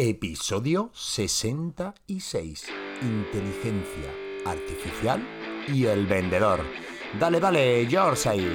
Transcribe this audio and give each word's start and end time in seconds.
Episodio 0.00 0.92
66. 0.94 2.66
Inteligencia 3.02 4.14
artificial 4.46 5.20
y 5.66 5.86
el 5.86 6.06
vendedor. 6.06 6.60
Dale, 7.18 7.40
dale, 7.40 7.84
George 7.90 8.28
ahí. 8.28 8.48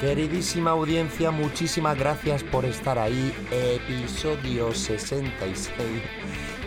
Queridísima 0.00 0.72
audiencia, 0.72 1.30
muchísimas 1.30 1.96
gracias 1.96 2.42
por 2.42 2.64
estar 2.64 2.98
ahí. 2.98 3.32
Episodio 3.52 4.74
66 4.74 5.70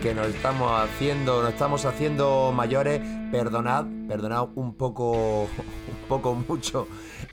que 0.00 0.14
nos 0.14 0.28
estamos 0.28 0.70
haciendo, 0.80 1.42
nos 1.42 1.52
estamos 1.52 1.84
haciendo 1.84 2.52
mayores. 2.54 3.00
Perdonad, 3.30 3.84
perdonad 4.08 4.48
un 4.54 4.74
poco, 4.74 5.42
un 5.42 6.08
poco 6.08 6.34
mucho 6.34 6.88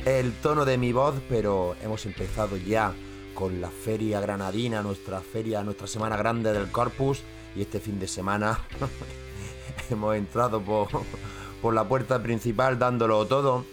el 0.05 0.33
tono 0.33 0.65
de 0.65 0.77
mi 0.77 0.91
voz, 0.91 1.15
pero 1.29 1.75
hemos 1.81 2.05
empezado 2.05 2.57
ya 2.57 2.93
con 3.33 3.61
la 3.61 3.69
feria 3.69 4.19
granadina, 4.19 4.81
nuestra 4.81 5.21
feria, 5.21 5.63
nuestra 5.63 5.87
semana 5.87 6.17
grande 6.17 6.53
del 6.53 6.71
Corpus 6.71 7.21
y 7.55 7.61
este 7.61 7.79
fin 7.79 7.99
de 7.99 8.07
semana 8.07 8.59
hemos 9.89 10.15
entrado 10.15 10.61
por, 10.61 10.87
por 11.61 11.73
la 11.73 11.87
puerta 11.87 12.21
principal 12.21 12.77
dándolo 12.77 13.25
todo. 13.25 13.65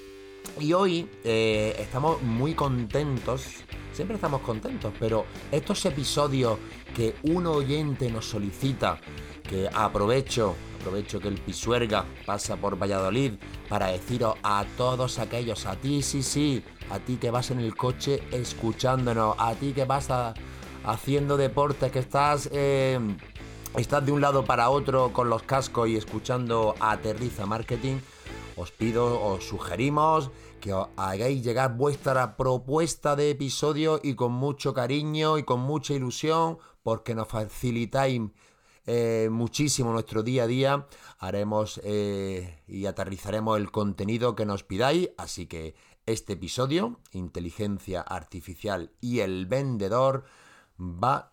Y 0.61 0.73
hoy 0.73 1.09
eh, 1.25 1.77
estamos 1.79 2.21
muy 2.23 2.55
contentos 2.55 3.65
siempre 3.93 4.17
estamos 4.17 4.41
contentos, 4.41 4.93
pero 4.99 5.27
estos 5.51 5.85
episodios 5.85 6.59
que 6.95 7.15
un 7.23 7.47
oyente 7.47 8.11
nos 8.11 8.27
solicita, 8.27 8.99
aprovecho, 9.73 10.55
aprovecho 10.81 11.21
que 11.21 11.29
el 11.29 11.41
Pisuerga 11.41 12.05
pasa 12.27 12.57
por 12.57 12.81
Valladolid 12.81 13.33
para 13.69 13.89
deciros 13.89 14.37
a 14.43 14.65
todos 14.77 15.19
aquellos, 15.19 15.67
a 15.67 15.77
ti 15.77 16.03
sí, 16.03 16.23
sí, 16.23 16.65
a 16.91 16.99
ti 16.99 17.17
que 17.17 17.31
vas 17.31 17.51
en 17.51 17.61
el 17.61 17.75
coche 17.75 18.23
escuchándonos, 18.31 19.37
a 19.39 19.55
ti 19.55 19.73
que 19.73 19.85
vas 19.85 20.09
haciendo 20.85 21.37
deporte, 21.37 21.91
que 21.91 22.01
estás... 22.01 22.49
Eh, 22.53 22.99
estás 23.77 24.05
de 24.05 24.13
un 24.13 24.21
lado 24.21 24.45
para 24.45 24.69
otro 24.69 25.13
con 25.15 25.31
los 25.31 25.43
cascos 25.45 25.89
y 25.89 25.97
escuchando 25.97 26.75
Aterriza 26.79 27.47
Marketing, 27.47 27.97
os 28.57 28.71
pido, 28.71 29.23
os 29.23 29.45
sugerimos 29.45 30.31
que 30.61 30.75
hagáis 30.97 31.43
llegar 31.43 31.77
vuestra 31.77 32.37
propuesta 32.37 33.17
de 33.17 33.31
episodio 33.31 33.99
y 34.03 34.15
con 34.15 34.33
mucho 34.33 34.75
cariño 34.75 35.39
y 35.39 35.43
con 35.43 35.61
mucha 35.61 35.95
ilusión, 35.95 36.59
porque 36.83 37.15
nos 37.15 37.29
facilitáis 37.29 38.21
eh, 38.87 39.29
muchísimo 39.31 39.93
nuestro 39.93 40.23
día 40.23 40.45
a 40.45 40.47
día. 40.47 40.87
Haremos 41.19 41.81
eh, 41.85 42.63
y 42.67 42.87
aterrizaremos 42.87 43.59
el 43.59 43.71
contenido 43.71 44.35
que 44.35 44.47
nos 44.47 44.65
pidáis. 44.65 45.11
Así 45.17 45.47
que 45.47 45.75
este 46.07 46.33
episodio, 46.35 47.01
Inteligencia 47.13 48.01
Artificial 48.01 48.91
y 49.01 49.21
el 49.21 49.47
Vendedor, 49.47 50.25
va 50.81 51.33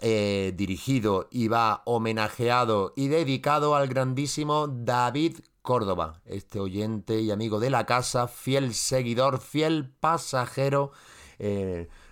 eh, 0.00 0.52
dirigido 0.56 1.28
y 1.30 1.48
va 1.48 1.82
homenajeado 1.86 2.92
y 2.94 3.08
dedicado 3.08 3.74
al 3.74 3.88
grandísimo 3.88 4.68
David 4.68 5.40
Córdoba, 5.60 6.22
este 6.24 6.60
oyente 6.60 7.20
y 7.20 7.32
amigo 7.32 7.58
de 7.58 7.70
la 7.70 7.84
casa, 7.84 8.28
fiel 8.28 8.74
seguidor, 8.74 9.40
fiel 9.40 9.90
pasajero, 9.90 10.92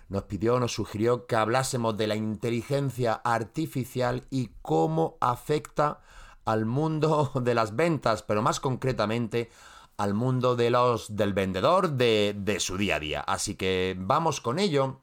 nos 0.09 0.23
pidió, 0.23 0.59
nos 0.59 0.73
sugirió 0.73 1.25
que 1.25 1.35
hablásemos 1.35 1.97
de 1.97 2.07
la 2.07 2.15
inteligencia 2.15 3.13
artificial 3.13 4.23
y 4.29 4.51
cómo 4.61 5.17
afecta 5.19 6.01
al 6.45 6.65
mundo 6.65 7.31
de 7.43 7.53
las 7.53 7.75
ventas, 7.75 8.23
pero 8.23 8.41
más 8.41 8.59
concretamente 8.59 9.49
al 9.97 10.13
mundo 10.13 10.55
de 10.55 10.69
los, 10.69 11.15
del 11.15 11.33
vendedor 11.33 11.91
de, 11.91 12.35
de 12.37 12.59
su 12.59 12.77
día 12.77 12.97
a 12.97 12.99
día. 12.99 13.19
Así 13.21 13.55
que 13.55 13.95
vamos 13.97 14.41
con 14.41 14.59
ello. 14.59 15.01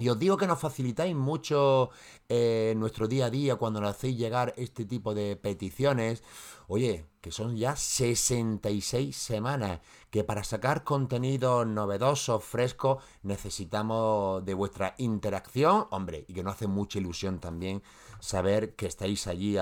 Y 0.00 0.08
os 0.08 0.18
digo 0.18 0.38
que 0.38 0.46
nos 0.46 0.58
facilitáis 0.58 1.14
mucho 1.14 1.90
eh, 2.26 2.72
nuestro 2.74 3.06
día 3.06 3.26
a 3.26 3.30
día 3.30 3.56
cuando 3.56 3.82
nos 3.82 3.90
hacéis 3.90 4.16
llegar 4.16 4.54
este 4.56 4.86
tipo 4.86 5.14
de 5.14 5.36
peticiones. 5.36 6.22
Oye, 6.68 7.04
que 7.20 7.30
son 7.30 7.54
ya 7.54 7.76
66 7.76 9.14
semanas, 9.14 9.80
que 10.08 10.24
para 10.24 10.42
sacar 10.42 10.84
contenido 10.84 11.66
novedoso, 11.66 12.40
fresco, 12.40 13.00
necesitamos 13.22 14.42
de 14.42 14.54
vuestra 14.54 14.94
interacción, 14.96 15.86
hombre, 15.90 16.24
y 16.26 16.32
que 16.32 16.42
nos 16.42 16.54
hace 16.54 16.66
mucha 16.66 16.98
ilusión 16.98 17.38
también 17.38 17.82
saber 18.20 18.74
que 18.76 18.86
estáis 18.86 19.26
allí 19.26 19.58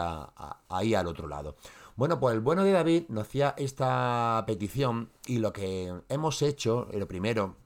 ahí 0.69 0.95
al 0.95 1.09
otro 1.09 1.27
lado. 1.27 1.57
Bueno, 1.97 2.21
pues 2.21 2.37
el 2.37 2.41
bueno 2.43 2.63
de 2.63 2.71
David 2.71 3.07
nos 3.09 3.27
hacía 3.27 3.55
esta 3.59 4.45
petición 4.47 5.11
y 5.27 5.39
lo 5.41 5.53
que 5.53 5.93
hemos 6.09 6.43
hecho, 6.43 6.87
lo 6.93 7.09
primero, 7.09 7.57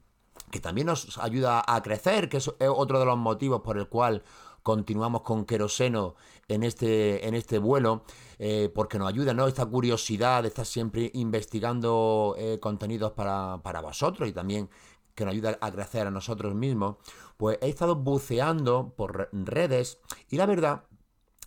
que 0.53 0.61
también 0.61 0.87
nos 0.87 1.19
ayuda 1.19 1.65
a 1.67 1.83
crecer, 1.83 2.29
que 2.29 2.37
es 2.37 2.51
otro 2.61 3.01
de 3.01 3.07
los 3.07 3.19
motivos 3.19 3.63
por 3.63 3.79
el 3.79 3.89
cual 3.89 4.23
continuamos 4.63 5.23
con 5.23 5.45
queroseno 5.45 6.15
en 6.47 6.63
este, 6.63 7.27
en 7.27 7.35
este 7.35 7.59
vuelo, 7.59 8.05
eh, 8.39 8.71
porque 8.73 8.99
nos 8.99 9.09
ayuda, 9.09 9.35
¿no? 9.35 9.49
Esta 9.49 9.67
curiosidad 9.67 10.43
de 10.43 10.49
estar 10.49 10.67
siempre 10.67 11.11
investigando 11.15 12.37
eh, 12.39 12.59
contenidos 12.61 13.13
para, 13.13 13.61
para 13.63 13.81
vosotros 13.81 14.29
y 14.29 14.33
también 14.33 14.69
que 15.15 15.25
nos 15.25 15.33
ayuda 15.33 15.59
a 15.61 15.73
crecer 15.73 16.07
a 16.07 16.11
nosotros 16.11 16.55
mismos, 16.55 16.97
pues 17.37 17.59
he 17.61 17.69
estado 17.69 17.97
buceando 17.97 18.93
por 18.95 19.31
redes 19.33 19.99
y 20.29 20.37
la 20.37 20.47
verdad 20.47 20.85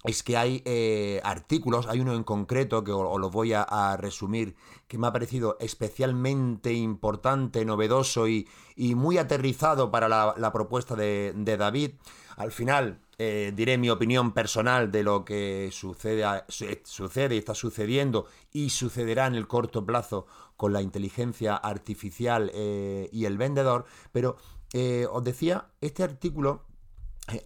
es 0.08 0.24
que 0.24 0.38
hay 0.38 0.62
eh, 0.66 1.20
artículos, 1.24 1.88
hay 1.88 2.00
uno 2.00 2.14
en 2.14 2.24
concreto 2.24 2.84
que 2.84 2.92
os, 2.92 3.20
lo 3.20 3.30
voy 3.30 3.54
a, 3.54 3.98
resumir, 3.98 4.56
que 4.88 4.98
me 4.98 5.08
ha 5.08 5.14
parecido 5.14 5.58
especialmente 5.60 6.74
importante, 6.74 7.66
novedoso 7.66 8.28
y, 8.28 8.48
muy 8.78 9.18
aterrizado 9.18 9.92
para 9.92 10.08
la, 10.10 10.52
propuesta 10.54 10.96
de, 10.96 11.58
David. 11.58 11.92
Al 12.38 12.52
final 12.52 13.00
eh, 13.18 13.54
diré 13.56 13.78
mi 13.78 13.90
opinión 13.90 14.34
personal 14.34 14.92
de 14.92 15.04
lo 15.04 15.24
que 15.24 15.70
sucede, 15.72 16.26
sucede 16.48 17.36
y 17.36 17.38
está 17.38 17.56
sucediendo 17.56 18.26
y 18.52 18.70
sucederá 18.70 19.28
en 19.28 19.36
el 19.36 19.48
corto 19.48 19.86
plazo 19.86 20.28
con 20.58 20.74
la 20.74 20.82
inteligencia 20.82 21.56
artificial 21.56 22.52
eh, 22.54 23.10
y 23.12 23.26
el 23.26 23.38
vendedor, 23.38 23.86
pero 24.12 24.38
os 25.10 25.24
decía, 25.24 25.70
este 25.80 26.04
artículo 26.04 26.66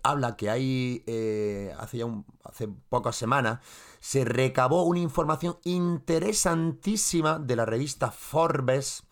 habla 0.03 0.35
que 0.35 0.49
hay, 0.49 1.03
eh, 1.07 1.73
hace 1.77 1.99
ya 1.99 2.05
hace 2.43 2.67
pocas 2.89 3.15
semanas, 3.15 3.59
se 3.99 4.25
recabó 4.25 4.83
una 4.83 4.99
información 4.99 5.57
interesantísima 5.63 7.39
de 7.39 7.55
la 7.55 7.65
revista 7.65 8.11
Forbes, 8.11 9.03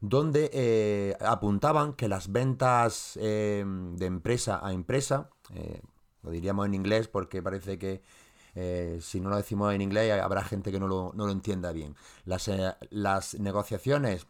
donde 0.00 0.50
eh, 0.52 1.16
apuntaban 1.20 1.94
que 1.94 2.08
las 2.08 2.30
ventas 2.30 3.12
de 3.14 4.06
empresa 4.06 4.60
a 4.62 4.72
empresa, 4.72 5.30
lo 6.22 6.30
diríamos 6.30 6.66
en 6.66 6.74
inglés 6.74 7.08
porque 7.08 7.42
parece 7.42 7.78
que 7.78 8.02
si 9.00 9.20
no 9.20 9.30
lo 9.30 9.36
decimos 9.36 9.72
en 9.72 9.80
inglés 9.80 10.12
habrá 10.20 10.44
gente 10.44 10.70
que 10.70 10.78
no 10.78 10.88
lo, 10.88 11.12
no 11.14 11.26
lo 11.26 11.32
entienda 11.32 11.72
bien, 11.72 11.96
las, 12.26 12.50
las 12.90 13.34
negociaciones 13.40 14.26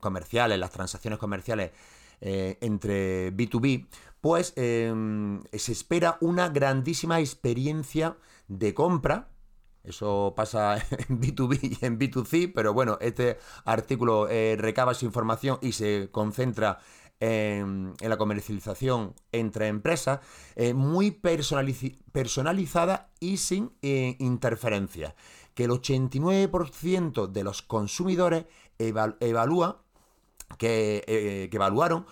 comerciales, 0.00 0.58
las 0.58 0.70
transacciones 0.70 1.18
comerciales 1.18 1.72
entre 2.20 3.34
B2B, 3.34 3.86
pues 4.20 4.52
em, 4.56 5.42
se 5.52 5.72
espera 5.72 6.18
una 6.20 6.48
grandísima 6.48 7.20
experiencia 7.20 8.16
de 8.48 8.74
compra. 8.74 9.28
Eso 9.84 10.34
pasa 10.36 10.76
en 11.08 11.20
B2B 11.20 11.78
y 11.80 11.84
en 11.84 11.98
B2C, 11.98 12.52
pero 12.54 12.74
bueno, 12.74 12.98
este 13.00 13.38
artículo 13.64 14.28
eh, 14.28 14.56
recaba 14.58 14.92
esa 14.92 15.04
información 15.04 15.58
y 15.62 15.72
se 15.72 16.08
concentra 16.10 16.78
en, 17.20 17.94
la 18.00 18.18
comercialización 18.18 19.14
entre 19.32 19.68
empresas, 19.68 20.20
eh, 20.54 20.74
muy 20.74 21.12
personalizada 21.12 23.10
y 23.20 23.36
sin 23.38 23.72
eh, 23.82 24.16
interferencia. 24.18 25.14
Que 25.54 25.64
el 25.64 25.70
89% 25.70 27.28
de 27.28 27.44
los 27.44 27.62
consumidores 27.62 28.44
evalúa, 28.78 29.82
que, 30.58 31.48
que 31.50 31.56
evaluaron 31.56 32.04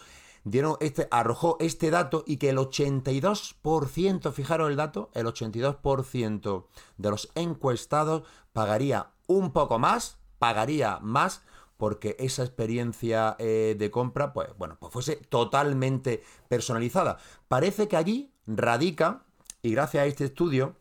dieron 0.45 0.77
este, 0.81 1.09
arrojó 1.11 1.57
este 1.61 1.91
dato 1.91 2.23
y 2.27 2.37
que 2.37 2.51
el 2.51 2.59
82%, 2.59 4.33
fijaros 4.33 4.71
el 4.71 4.77
dato, 4.77 5.11
el 5.15 5.27
82% 5.27 6.67
de 6.99 7.11
los 7.11 7.31
encuestados 7.35 8.23
pagaría 8.53 9.11
un 9.27 9.53
poco 9.53 9.79
más, 9.79 10.19
pagaría 10.39 10.99
más 11.01 11.43
porque 11.77 12.17
esa 12.19 12.45
experiencia 12.45 13.37
eh, 13.39 13.75
de 13.77 13.91
compra, 13.91 14.33
pues 14.33 14.49
bueno, 14.57 14.77
pues 14.79 14.93
fuese 14.93 15.17
totalmente 15.17 16.23
personalizada. 16.49 17.19
Parece 17.49 17.89
que 17.89 17.97
allí 17.97 18.33
radica, 18.47 19.25
y 19.63 19.73
gracias 19.73 20.03
a 20.03 20.07
este 20.07 20.27
estudio, 20.27 20.77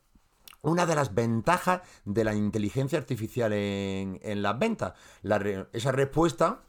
una 0.61 0.85
de 0.85 0.95
las 0.95 1.13
ventajas 1.13 1.81
de 2.05 2.23
la 2.23 2.35
inteligencia 2.35 2.97
artificial 2.97 3.51
en, 3.53 4.41
las 4.41 4.57
ventas. 4.57 4.93
esa 5.73 5.91
respuesta 5.91 6.61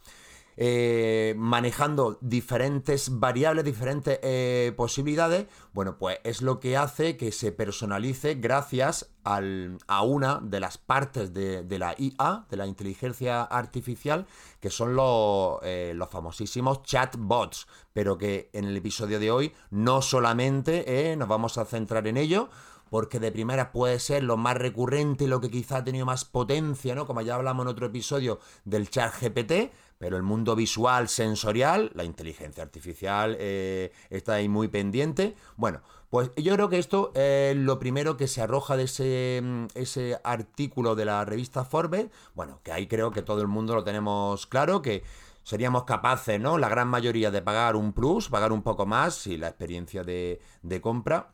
eh, 0.56 1.34
manejando 1.36 2.18
diferentes 2.20 3.18
variables, 3.18 3.64
diferentes 3.64 4.20
eh, 4.22 4.72
posibilidades, 4.76 5.46
bueno, 5.72 5.98
pues 5.98 6.18
es 6.24 6.42
lo 6.42 6.60
que 6.60 6.76
hace 6.76 7.16
que 7.16 7.32
se 7.32 7.52
personalice 7.52 8.34
gracias 8.34 9.10
a 9.24 10.02
una 10.02 10.38
de 10.42 10.60
las 10.60 10.76
partes 10.76 11.32
de, 11.32 11.78
la 11.78 11.94
IA, 11.96 12.44
de 12.50 12.56
la 12.58 12.66
inteligencia 12.66 13.42
artificial, 13.42 14.26
que 14.60 14.68
son 14.68 14.94
los, 14.94 15.60
eh, 15.62 15.92
los 15.94 16.10
famosísimos 16.10 16.82
chatbots, 16.82 17.66
pero 17.94 18.18
que 18.18 18.50
en 18.52 18.66
el 18.66 18.76
episodio 18.76 19.18
de 19.18 19.30
hoy 19.30 19.52
no 19.70 20.02
solamente 20.02 21.16
nos 21.16 21.26
vamos 21.26 21.56
a 21.56 21.64
centrar 21.64 22.06
en 22.06 22.18
ello, 22.18 22.50
porque 22.94 23.18
de 23.18 23.32
primera 23.32 23.72
puede 23.72 23.98
ser 23.98 24.22
lo 24.22 24.36
más 24.36 24.56
recurrente, 24.56 25.26
lo 25.26 25.40
que 25.40 25.50
quizá 25.50 25.78
ha 25.78 25.84
tenido 25.84 26.06
más 26.06 26.24
potencia, 26.24 26.94
¿no? 26.94 27.06
Como 27.06 27.22
ya 27.22 27.34
hablamos 27.34 27.64
en 27.64 27.68
otro 27.68 27.86
episodio 27.86 28.38
del 28.64 28.88
chat 28.88 29.12
GPT, 29.20 29.72
pero 30.04 30.18
el 30.18 30.22
mundo 30.22 30.54
visual, 30.54 31.08
sensorial, 31.08 31.90
la 31.94 32.04
inteligencia 32.04 32.62
artificial 32.62 33.38
eh, 33.40 33.90
está 34.10 34.34
ahí 34.34 34.50
muy 34.50 34.68
pendiente. 34.68 35.34
Bueno, 35.56 35.80
pues 36.10 36.30
yo 36.36 36.52
creo 36.56 36.68
que 36.68 36.78
esto 36.78 37.10
es 37.14 37.56
lo 37.56 37.78
primero 37.78 38.18
que 38.18 38.28
se 38.28 38.42
arroja 38.42 38.76
de 38.76 38.82
ese, 38.82 39.40
mm, 39.42 39.66
ese 39.74 40.20
artículo 40.22 40.94
de 40.94 41.06
la 41.06 41.24
revista 41.24 41.64
Forbes. 41.64 42.08
Bueno, 42.34 42.60
que 42.62 42.70
ahí 42.70 42.86
creo 42.86 43.12
que 43.12 43.22
todo 43.22 43.40
el 43.40 43.48
mundo 43.48 43.74
lo 43.74 43.82
tenemos 43.82 44.46
claro, 44.46 44.82
que 44.82 45.04
seríamos 45.42 45.84
capaces, 45.84 46.38
¿no? 46.38 46.58
La 46.58 46.68
gran 46.68 46.88
mayoría 46.88 47.30
de 47.30 47.40
pagar 47.40 47.74
un 47.74 47.94
plus, 47.94 48.28
pagar 48.28 48.52
un 48.52 48.60
poco 48.60 48.84
más 48.84 49.14
si 49.14 49.38
la 49.38 49.48
experiencia 49.48 50.04
de 50.04 50.38
compra 50.82 51.33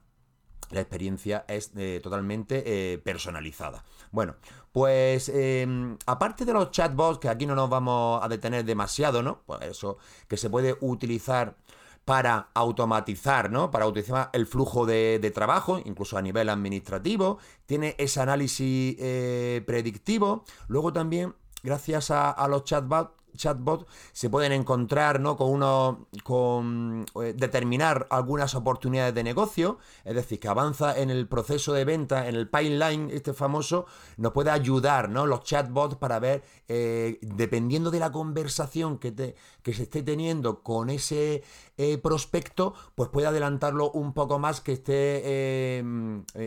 la 0.70 0.81
experiencia 0.81 1.44
es 1.49 1.72
eh, 1.76 2.00
totalmente 2.02 2.62
eh, 2.64 2.99
personalizada. 2.99 3.84
Bueno, 4.12 4.37
pues 4.72 5.28
em, 5.28 5.96
aparte 6.06 6.44
de 6.44 6.52
los 6.52 6.70
chatbots, 6.70 7.19
que 7.19 7.28
aquí 7.28 7.46
no 7.46 7.55
nos 7.55 7.69
vamos 7.69 8.22
a 8.22 8.28
detener 8.28 8.64
demasiado, 8.64 9.22
¿no? 9.22 9.43
Pues 9.46 9.62
eso, 9.62 9.99
que 10.28 10.37
se 10.37 10.50
puede 10.50 10.76
utilizar 10.81 11.56
para 12.05 12.49
automatizar, 12.55 13.50
¿no? 13.50 13.70
Para 13.70 13.87
utilizar 13.87 14.31
el 14.32 14.46
flujo 14.46 14.87
de, 14.87 15.31
trabajo, 15.34 15.81
incluso 15.84 16.17
a 16.19 16.22
nivel 16.22 16.49
administrativo. 16.49 17.38
Tiene 17.66 17.94
ese 17.99 18.20
análisis 18.20 18.96
eh, 18.99 19.62
predictivo. 19.66 20.44
Luego 20.66 20.93
también, 20.93 21.34
gracias 21.62 22.11
a, 22.11 22.31
a 22.31 22.49
los 22.49 22.64
chatbots, 22.64 23.19
chatbot 23.37 23.87
se 24.12 24.31
pueden 24.31 24.53
encontrar 24.53 25.21
¿no? 25.21 25.37
con 25.37 25.50
uno 25.50 26.06
con 26.25 27.06
eh, 27.23 27.35
determinar 27.37 28.06
algunas 28.11 28.55
oportunidades 28.55 29.15
de 29.15 29.23
negocio, 29.23 29.79
es 30.05 30.15
decir, 30.15 30.41
que 30.41 30.49
avanza 30.49 30.99
en 30.99 31.11
el 31.11 31.27
proceso 31.29 31.73
de 31.73 31.85
venta, 31.85 32.29
en 32.29 32.35
el 32.35 32.49
pipeline, 32.49 33.11
este 33.11 33.32
famoso, 33.32 33.87
nos 34.17 34.32
puede 34.32 34.50
ayudar 34.50 35.09
¿no? 35.09 35.27
los 35.27 35.43
chatbots 35.43 35.97
para 35.97 36.19
ver, 36.19 36.43
eh, 36.69 37.19
dependiendo 37.23 37.91
de 37.91 37.99
la 37.99 38.12
conversación 38.12 38.99
que, 38.99 39.12
te, 39.12 39.35
que 39.62 39.75
se 39.75 39.85
esté 39.85 40.03
teniendo 40.03 40.62
con 40.62 40.91
ese 40.91 41.43
eh, 41.76 41.99
prospecto, 41.99 42.75
pues 42.94 43.09
puede 43.11 43.26
adelantarlo 43.26 43.91
un 43.91 44.12
poco 44.12 44.38
más, 44.38 44.61
que 44.61 44.73
esté 44.73 45.83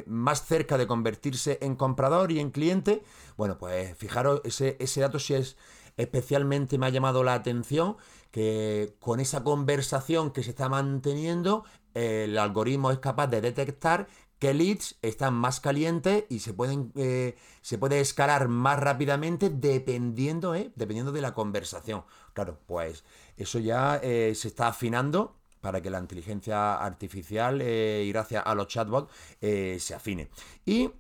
más 0.05 0.45
cerca 0.45 0.77
de 0.77 0.87
convertirse 0.87 1.57
en 1.61 1.75
comprador 1.75 2.31
y 2.31 2.39
en 2.39 2.51
cliente. 2.51 3.03
Bueno, 3.37 3.57
pues 3.57 3.95
fijaros, 3.97 4.41
ese, 4.43 4.77
ese 4.79 5.01
dato 5.01 5.19
si 5.19 5.33
es 5.33 5.57
Especialmente 5.97 6.77
me 6.77 6.87
ha 6.87 6.89
llamado 6.89 7.23
la 7.23 7.33
atención 7.33 7.97
que 8.31 8.95
con 8.99 9.19
esa 9.19 9.43
conversación 9.43 10.31
que 10.31 10.43
se 10.43 10.51
está 10.51 10.69
manteniendo, 10.69 11.65
el 11.93 12.37
algoritmo 12.37 12.91
es 12.91 12.99
capaz 12.99 13.27
de 13.27 13.41
detectar 13.41 14.07
que 14.43 14.53
leads 14.53 14.97
están 15.01 15.33
más 15.35 15.61
calientes 15.61 16.25
y 16.27 16.39
se 16.39 16.53
pueden 16.53 16.91
eh, 16.95 17.37
se 17.61 17.77
puede 17.77 18.01
escalar 18.01 18.49
más 18.49 18.77
rápidamente 18.77 19.49
dependiendo, 19.49 20.53
eh, 20.53 20.73
dependiendo 20.75 21.13
de 21.13 21.21
la 21.21 21.33
conversación. 21.33 22.03
Claro, 22.33 22.59
pues 22.65 23.05
eso 23.37 23.59
ya 23.59 24.01
eh, 24.03 24.33
se 24.35 24.49
está 24.49 24.67
afinando 24.67 25.37
para 25.61 25.81
que 25.81 25.89
la 25.89 25.99
inteligencia 25.99 26.75
artificial 26.75 27.61
y 27.61 28.09
gracias 28.09 28.43
a 28.45 28.53
los 28.53 28.67
chatbots 28.67 29.13
se 29.39 29.93
afine. 29.95 30.29
Y 30.65 30.91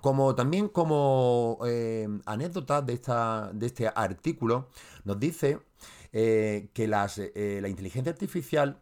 como 0.00 0.34
también 0.34 0.68
como 0.68 1.58
eh, 1.66 2.08
anécdota 2.26 2.82
de, 2.82 2.94
esta, 2.94 3.50
de 3.52 3.66
este 3.66 3.88
artículo, 3.88 4.68
nos 5.04 5.18
dice 5.18 5.60
eh, 6.12 6.68
que 6.72 6.84
eh, 6.84 7.58
la 7.60 7.68
inteligencia 7.68 8.12
artificial 8.12 8.80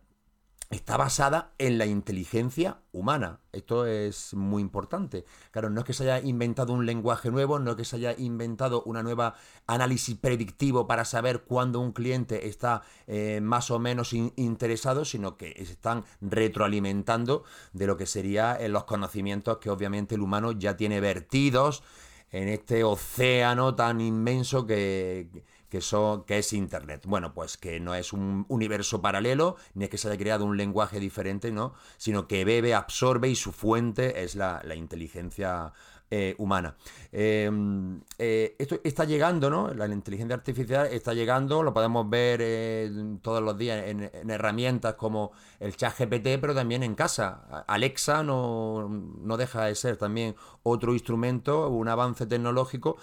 está 0.73 0.97
basada 0.97 1.53
en 1.59 1.77
la 1.77 1.85
inteligencia 1.85 2.79
humana. 2.93 3.41
Esto 3.53 3.87
es 3.87 4.33
muy 4.33 4.63
importante. 4.63 5.27
Claro, 5.51 5.69
no 5.69 5.81
es 5.81 5.87
que 5.87 5.93
se 5.93 6.11
haya 6.11 6.27
inventado 6.27 6.73
un 6.73 6.87
lenguaje 6.87 7.31
nuevo, 7.31 7.59
no 7.59 7.73
es 7.73 7.77
que 7.77 7.85
se 7.85 7.97
haya 7.97 8.15
inventado 8.17 8.83
una 8.85 9.03
nueva 9.03 9.35
análisis 9.67 10.17
predictivo 10.17 10.87
para 10.87 11.05
saber 11.05 11.43
cuándo 11.43 11.79
un 11.79 11.93
cliente 11.93 12.49
está 12.49 12.83
eh, 13.07 13.41
más 13.43 13.71
o 13.71 13.79
menos 13.79 14.15
interesado, 14.15 15.05
sino 15.05 15.37
que 15.37 15.53
se 15.65 15.73
están 15.73 16.05
retroalimentando 16.23 17.45
de 17.75 17.87
lo 17.87 17.99
que 17.99 18.07
serían 18.07 18.57
eh, 18.59 18.69
los 18.69 18.85
conocimientos 18.85 19.59
que 19.59 19.69
obviamente 19.69 20.15
el 20.15 20.23
humano 20.23 20.53
ya 20.53 20.77
tiene 20.77 21.01
vertidos 21.01 21.83
en 22.31 22.49
este 22.49 22.83
océano 22.83 23.75
tan 23.75 24.01
inmenso 24.01 24.67
que, 24.67 25.29
que, 25.73 25.81
que 26.27 26.39
es 26.39 26.53
Internet. 26.53 27.05
Bueno, 27.07 27.33
pues 27.33 27.57
que 27.57 27.81
no 27.81 27.95
es 27.95 28.13
un 28.13 28.45
universo 28.49 29.01
paralelo, 29.01 29.57
ni 29.73 29.85
es 29.85 29.91
que 29.91 29.97
se 29.97 30.09
haya 30.09 30.19
creado 30.19 30.45
un 30.45 30.59
lenguaje 30.59 31.01
diferente, 31.01 31.51
¿no? 31.51 31.73
Sino 31.97 32.29
que 32.29 32.45
bebe, 32.45 32.75
absorbe 32.75 33.31
y 33.31 33.37
su 33.37 33.53
fuente 33.53 34.23
es 34.23 34.35
la 34.35 34.75
inteligencia 34.75 35.73
eh, 36.15 36.35
humana. 36.37 36.77
Em, 37.11 38.03
eh, 38.19 38.55
esto 38.59 38.79
está 38.85 39.07
llegando, 39.07 39.49
¿no? 39.49 39.73
La 39.73 39.87
inteligencia 39.87 40.37
artificial 40.37 40.87
está 40.89 41.15
llegando, 41.15 41.63
lo 41.63 41.73
podemos 41.73 42.07
ver 42.11 42.41
eh, 42.43 43.17
todos 43.23 43.43
los 43.43 43.57
días 43.57 43.83
en, 43.87 44.31
herramientas 44.31 44.93
como 44.97 45.33
el 45.59 45.75
chat 45.75 45.99
GPT, 45.99 46.39
pero 46.39 46.55
también 46.55 46.83
en 46.83 46.95
casa. 46.95 47.65
Alexa 47.67 48.23
no, 48.23 48.91
no 48.91 49.39
deja 49.39 49.65
de 49.65 49.75
ser 49.75 49.97
también 49.97 50.37
otro 50.65 50.93
instrumento, 50.93 51.71
un 51.71 51.89
avance 51.89 52.27
tecnológico 52.27 52.99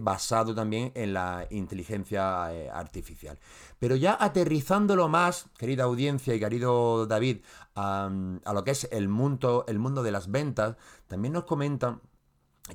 basado 0.00 0.52
también 0.52 0.90
en 0.96 1.14
la 1.14 1.46
inteligencia 1.50 2.46
artificial. 2.76 3.38
Pero 3.78 3.94
ya 3.94 4.16
aterrizándolo 4.18 5.08
más, 5.08 5.46
querida 5.56 5.84
audiencia 5.84 6.34
y 6.34 6.40
querido 6.40 7.06
David, 7.06 7.38
a, 7.76 8.10
a 8.44 8.52
lo 8.52 8.64
que 8.64 8.72
es 8.72 8.88
el 8.90 9.08
mundo, 9.08 9.64
el 9.68 9.78
mundo 9.78 10.02
de 10.02 10.10
las 10.10 10.28
ventas, 10.32 10.76
también 11.06 11.32
nos 11.32 11.44
comentan 11.44 12.00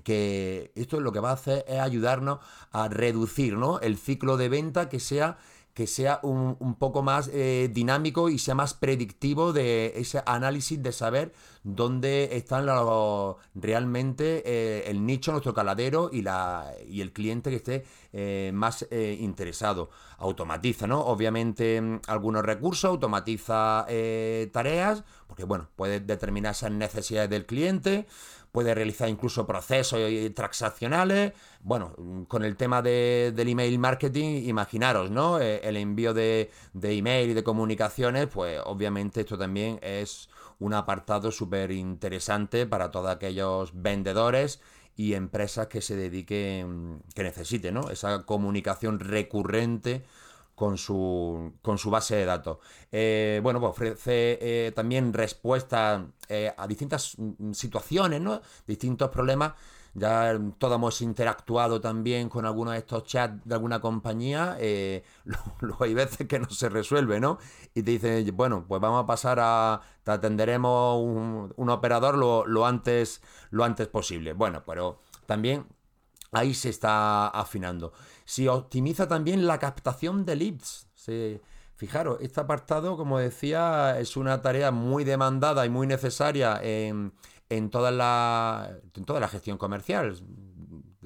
que 0.04 0.72
esto 0.76 1.00
lo 1.00 1.12
que 1.12 1.20
va 1.20 1.32
a 1.32 1.34
hacer 1.34 1.66
es 1.68 1.80
ayudarnos 1.80 2.40
a 2.72 2.88
reducir 2.88 3.58
¿no? 3.58 3.80
el 3.80 3.98
ciclo 3.98 4.38
de 4.38 4.50
venta 4.50 4.90
que 4.90 5.00
sea 5.00 5.38
que 5.74 5.88
sea 5.88 6.20
un, 6.22 6.76
poco 6.76 7.02
más 7.02 7.30
eh, 7.34 7.70
dinámico 7.74 8.30
y 8.30 8.38
sea 8.38 8.54
más 8.54 8.76
predictivo 8.76 9.54
de 9.54 9.94
ese 9.96 10.22
análisis 10.28 10.82
de 10.82 10.92
saber 10.92 11.34
dónde 11.64 12.38
están 12.38 12.68
los, 12.68 13.38
realmente 13.56 14.44
eh, 14.46 14.84
el 14.88 15.04
nicho, 15.06 15.32
nuestro 15.32 15.56
caladero 15.56 16.10
y, 16.14 16.22
la, 16.22 16.72
y 16.88 17.02
el 17.02 17.12
cliente 17.12 17.50
que 17.50 17.56
esté 17.56 17.86
eh, 18.12 18.52
más 18.54 18.86
interesado. 18.92 19.90
Automatiza, 20.20 20.86
¿no? 20.86 21.02
Obviamente 21.02 21.82
mm, 21.82 22.02
algunos 22.08 22.44
recursos, 22.44 22.86
automatiza 22.86 23.88
tareas, 24.52 25.04
porque 25.26 25.44
bueno, 25.44 25.70
puede 25.76 26.00
determinar 26.00 26.52
esas 26.52 26.72
necesidades 26.72 27.32
del 27.32 27.48
cliente 27.48 28.06
puede 28.54 28.76
realizar 28.76 29.10
incluso 29.10 29.48
procesos 29.48 30.00
transaccionales. 30.36 31.34
Bueno, 31.62 31.96
con 32.28 32.46
el 32.46 32.56
tema 32.56 32.84
del 32.84 33.50
email 33.50 33.80
marketing, 33.80 34.44
imaginaros, 34.48 35.10
¿no? 35.10 35.40
Eh, 35.40 35.60
el 35.64 35.76
envío 35.76 36.14
de, 36.14 36.52
email 36.84 37.32
y 37.32 37.34
de 37.34 37.44
comunicaciones, 37.44 38.28
pues 38.28 38.62
obviamente 38.64 39.22
esto 39.22 39.40
también 39.40 39.80
es 39.82 40.30
un 40.60 40.76
apartado 40.76 41.32
súper 41.32 41.72
interesante 41.72 42.68
para 42.68 42.92
todos 42.92 43.10
aquellos 43.10 43.72
vendedores 43.74 44.62
y 44.96 45.16
empresas 45.16 45.66
que 45.66 45.82
se 45.82 45.96
dediquen, 45.96 47.02
que 47.16 47.24
necesiten, 47.24 47.74
¿no? 47.74 47.90
Esa 47.90 48.24
comunicación 48.24 49.00
recurrente 49.00 50.04
con 50.56 50.78
su, 50.78 51.54
con 51.62 51.78
su 51.78 51.90
base 51.90 52.16
de 52.16 52.26
datos. 52.26 52.58
Eh, 52.92 53.40
bueno, 53.44 53.60
pues 53.60 53.72
ofrece 53.72 54.38
eh, 54.42 54.72
también 54.72 55.14
respuestas 55.14 56.04
eh, 56.30 56.54
a 56.56 56.68
distintas 56.68 57.16
mm, 57.18 57.54
situaciones, 57.54 58.22
¿no? 58.22 58.42
Distintos 58.68 59.10
problemas. 59.10 59.54
Ya 59.96 60.40
todos 60.58 60.76
hemos 60.76 61.02
interactuado 61.02 61.80
también 61.80 62.28
con 62.28 62.46
algunos 62.46 62.74
de 62.74 62.80
estos 62.80 63.04
chats 63.04 63.46
de 63.46 63.54
alguna 63.54 63.80
compañía. 63.80 64.58
luego 65.60 65.84
hay 65.84 65.94
veces 65.94 66.28
que 66.28 66.40
no 66.40 66.50
se 66.50 66.70
resuelve, 66.70 67.20
¿no? 67.20 67.38
Y 67.76 67.84
te 67.84 67.92
dicen, 67.92 68.36
bueno, 68.36 68.66
pues 68.68 68.82
vamos 68.82 69.04
a 69.04 69.06
pasar 69.06 69.38
a. 69.40 69.82
Te 70.04 70.12
atenderemos 70.12 71.00
un, 71.02 71.54
un 71.56 71.70
operador 71.70 72.18
lo, 72.18 72.46
lo, 72.46 72.66
antes, 72.66 73.22
lo 73.52 73.64
antes 73.64 73.88
posible. 73.88 74.34
Bueno, 74.34 74.64
pero 74.66 75.00
también 75.28 75.66
ahí 76.34 76.54
se 76.54 76.70
está 76.70 77.28
afinando. 77.28 77.94
Si 78.26 78.48
optimiza 78.48 79.08
también 79.08 79.48
la 79.48 79.60
captación 79.60 80.26
de 80.26 80.36
leads. 80.36 80.88
fijaros, 81.76 82.18
este 82.22 82.40
apartado, 82.42 82.98
como 82.98 83.20
decía, 83.20 84.00
es 84.00 84.18
una 84.18 84.42
tarea 84.42 84.72
muy 84.72 85.04
demandada 85.04 85.66
y 85.66 85.70
muy 85.70 85.88
necesaria 85.88 86.60
en, 86.62 87.12
toda, 87.70 87.92
la, 87.92 88.78
en 88.96 89.06
toda 89.06 89.20
la 89.20 89.28
gestión 89.28 89.58
comercial 89.58 90.16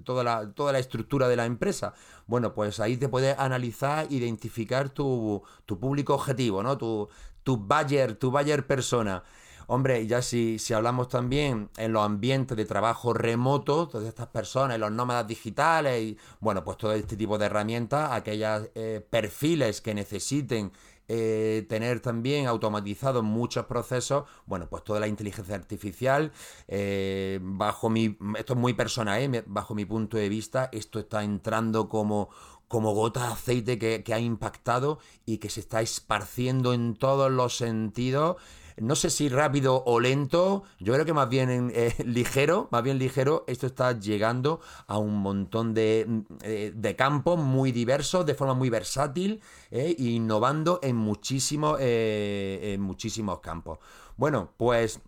toda 0.07 0.23
la, 0.23 0.49
toda 0.53 0.71
la 0.71 0.79
estructura 0.79 1.27
de 1.27 1.35
la 1.35 1.45
empresa. 1.45 1.93
Bueno, 2.27 2.53
pues 2.53 2.79
ahí 2.79 2.95
te 2.95 3.09
puedes 3.09 3.37
analizar, 3.37 4.07
identificar 4.09 4.89
tu, 4.89 5.43
tu 5.65 5.79
público 5.79 6.13
objetivo, 6.15 6.63
¿no? 6.63 6.77
Tu, 6.77 7.09
tu 7.43 7.57
buyer, 7.57 8.15
tu 8.15 8.31
buyer 8.31 8.65
persona. 8.65 9.23
Hombre, 9.69 10.07
ya 10.07 10.21
si, 10.21 10.59
si 10.59 10.73
hablamos 10.73 11.09
también 11.09 11.69
en 11.75 11.91
los 11.91 12.05
ambientes 12.05 12.55
de 12.55 12.63
trabajo 12.63 13.11
remoto, 13.11 13.89
todas 13.89 14.07
estas 14.07 14.27
personas, 14.27 14.79
los 14.79 14.93
nómadas 14.93 15.27
digitales, 15.27 16.01
y 16.01 16.17
bueno, 16.39 16.63
pues 16.63 16.77
todo 16.77 16.93
este 16.93 17.17
tipo 17.17 17.37
de 17.37 17.47
herramientas, 17.47 18.11
aquellos 18.13 18.69
eh, 18.75 19.05
perfiles 19.09 19.81
que 19.81 19.93
necesiten 19.93 20.71
eh, 21.09 21.65
tener 21.67 21.99
también 21.99 22.47
automatizados 22.47 23.25
muchos 23.25 23.65
procesos, 23.65 24.23
bueno, 24.45 24.69
pues 24.69 24.85
toda 24.85 25.01
la 25.01 25.07
inteligencia 25.07 25.55
artificial, 25.55 26.31
eh, 26.69 27.39
bajo 27.41 27.89
mi, 27.89 28.17
esto 28.37 28.53
es 28.53 28.59
muy 28.59 28.73
personal, 28.73 29.43
bajo 29.47 29.75
mi 29.75 29.83
punto 29.83 30.15
de 30.15 30.29
vista, 30.29 30.69
esto 30.71 30.97
está 30.99 31.25
entrando 31.25 31.89
como, 31.89 32.29
como 32.69 32.93
gota 32.93 33.27
de 33.27 33.33
aceite 33.33 33.77
que, 33.77 34.01
que 34.01 34.13
ha 34.13 34.19
impactado 34.19 34.99
y 35.25 35.39
que 35.39 35.49
se 35.49 35.59
está 35.59 35.81
esparciendo 35.81 36.73
en 36.73 36.95
todos 36.95 37.29
los 37.29 37.57
sentidos 37.57 38.37
no 38.79 38.95
sé 38.95 39.09
si 39.09 39.29
rápido 39.29 39.83
o 39.85 39.99
lento, 39.99 40.63
yo 40.79 40.93
creo 40.93 41.05
que 41.05 41.13
más 41.13 41.29
bien 41.29 41.71
eh, 41.73 41.93
ligero, 42.05 42.67
más 42.71 42.83
bien 42.83 42.99
ligero, 42.99 43.43
esto 43.47 43.67
está 43.67 43.97
llegando 43.99 44.59
a 44.87 44.97
un 44.97 45.15
montón 45.15 45.73
de, 45.73 46.23
eh, 46.43 46.71
de 46.75 46.95
campos 46.95 47.39
muy 47.39 47.71
diversos, 47.71 48.25
de 48.25 48.35
forma 48.35 48.53
muy 48.53 48.69
versátil, 48.69 49.41
eh, 49.71 49.95
innovando 49.97 50.79
en 50.83 50.95
muchísimos, 50.95 51.79
en 51.79 52.81
muchísimos 52.81 53.39
campos. 53.39 53.79
Bueno, 54.15 54.53
pues 54.57 54.99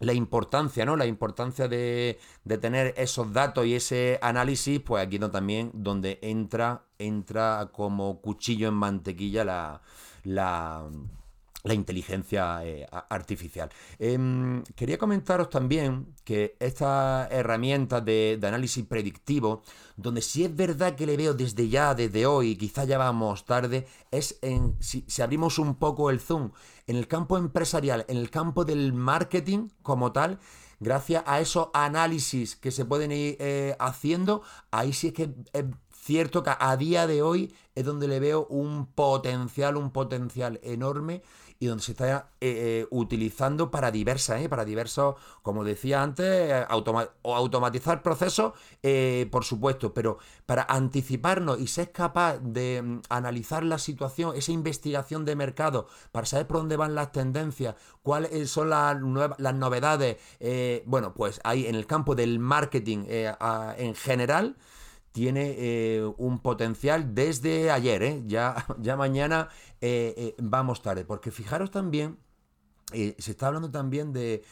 la 0.00 0.14
importancia, 0.14 0.86
¿no? 0.86 0.96
La 0.96 1.06
importancia 1.06 1.68
de, 1.68 2.18
de, 2.44 2.58
tener 2.58 2.94
esos 2.96 3.32
datos 3.32 3.66
y 3.66 3.74
ese 3.74 4.18
análisis, 4.22 4.80
pues 4.80 5.04
aquí 5.06 5.18
también 5.18 5.70
donde 5.74 6.18
entra, 6.22 6.84
entra 6.98 7.68
como 7.72 8.20
cuchillo 8.20 8.68
en 8.68 8.74
mantequilla 8.74 9.44
la, 9.44 9.82
la 10.24 10.88
la 11.62 11.74
inteligencia 11.74 12.64
eh, 12.64 12.86
artificial. 13.08 13.70
Em, 13.98 14.62
quería 14.74 14.98
comentaros 14.98 15.50
también 15.50 16.14
que 16.24 16.56
estas 16.58 17.30
herramientas 17.30 18.04
de, 18.04 18.38
análisis 18.42 18.84
predictivo, 18.86 19.62
donde 19.96 20.22
sí 20.22 20.44
es 20.44 20.54
verdad 20.54 20.96
que 20.96 21.06
le 21.06 21.16
veo 21.16 21.34
desde 21.34 21.68
ya, 21.68 21.94
desde 21.94 22.26
hoy, 22.26 22.56
quizá 22.56 22.84
ya 22.84 22.98
vamos 22.98 23.44
tarde, 23.44 23.86
es 24.10 24.38
en, 24.42 24.76
si, 24.80 25.04
abrimos 25.20 25.58
un 25.58 25.74
poco 25.74 26.10
el 26.10 26.20
zoom, 26.20 26.52
en 26.86 26.96
el 26.96 27.06
campo 27.06 27.36
empresarial, 27.36 28.04
en 28.08 28.16
el 28.16 28.30
campo 28.30 28.64
del 28.64 28.92
marketing 28.92 29.68
como 29.82 30.12
tal, 30.12 30.38
gracias 30.80 31.22
a 31.26 31.40
esos 31.40 31.68
análisis 31.74 32.56
que 32.56 32.70
se 32.70 32.86
pueden 32.86 33.12
ir 33.12 33.36
eh, 33.38 33.76
haciendo, 33.78 34.42
ahí 34.70 34.94
sí 34.94 35.08
es 35.08 35.12
que 35.12 35.34
es 35.52 35.64
cierto 35.92 36.42
que 36.42 36.50
a 36.58 36.76
día 36.76 37.06
de 37.06 37.22
hoy 37.22 37.54
es 37.80 37.86
donde 37.86 38.08
le 38.08 38.20
veo 38.20 38.46
un 38.46 38.86
potencial, 38.86 39.76
un 39.76 39.90
potencial 39.90 40.60
enorme 40.62 41.22
y 41.62 41.66
donde 41.66 41.84
se 41.84 41.92
está 41.92 42.30
eh, 42.40 42.48
eh, 42.80 42.86
utilizando 42.90 43.70
para 43.70 43.90
diversas, 43.90 44.40
eh, 44.40 44.48
para 44.48 44.64
diversos, 44.64 45.16
como 45.42 45.62
decía 45.62 46.02
antes, 46.02 46.66
automatizar 47.22 48.02
procesos, 48.02 48.54
por 49.30 49.44
supuesto, 49.44 49.92
pero 49.92 50.18
para 50.46 50.62
anticiparnos 50.62 51.60
y 51.60 51.66
ser 51.66 51.92
capaz 51.92 52.38
de 52.38 52.80
mm, 52.80 53.02
analizar 53.10 53.62
la 53.62 53.78
situación, 53.78 54.34
esa 54.36 54.52
investigación 54.52 55.26
de 55.26 55.36
mercado, 55.36 55.86
para 56.12 56.26
saber 56.26 56.46
por 56.46 56.56
dónde 56.56 56.78
van 56.78 56.94
las 56.94 57.12
tendencias, 57.12 57.74
cuáles 58.02 58.50
son 58.50 58.70
las, 58.70 58.96
las 59.38 59.54
novedades, 59.54 60.16
bueno, 60.86 61.12
pues 61.12 61.40
ahí 61.44 61.66
en 61.66 61.74
el 61.74 61.86
campo 61.86 62.14
del 62.14 62.38
marketing 62.38 63.04
en 63.06 63.94
general, 63.94 64.56
tiene 65.12 65.54
eh, 65.58 66.12
un 66.18 66.38
potencial 66.38 67.14
desde 67.14 67.70
ayer, 67.70 68.02
¿eh? 68.02 68.22
ya, 68.26 68.66
ya 68.80 68.96
mañana 68.96 69.48
eh, 69.80 70.34
vamos 70.38 70.82
tarde, 70.82 71.04
porque 71.04 71.30
fijaros 71.30 71.70
también, 71.70 72.18
se 72.92 73.30
está 73.30 73.46
hablando 73.46 73.70
también 73.70 74.12
de, 74.12 74.42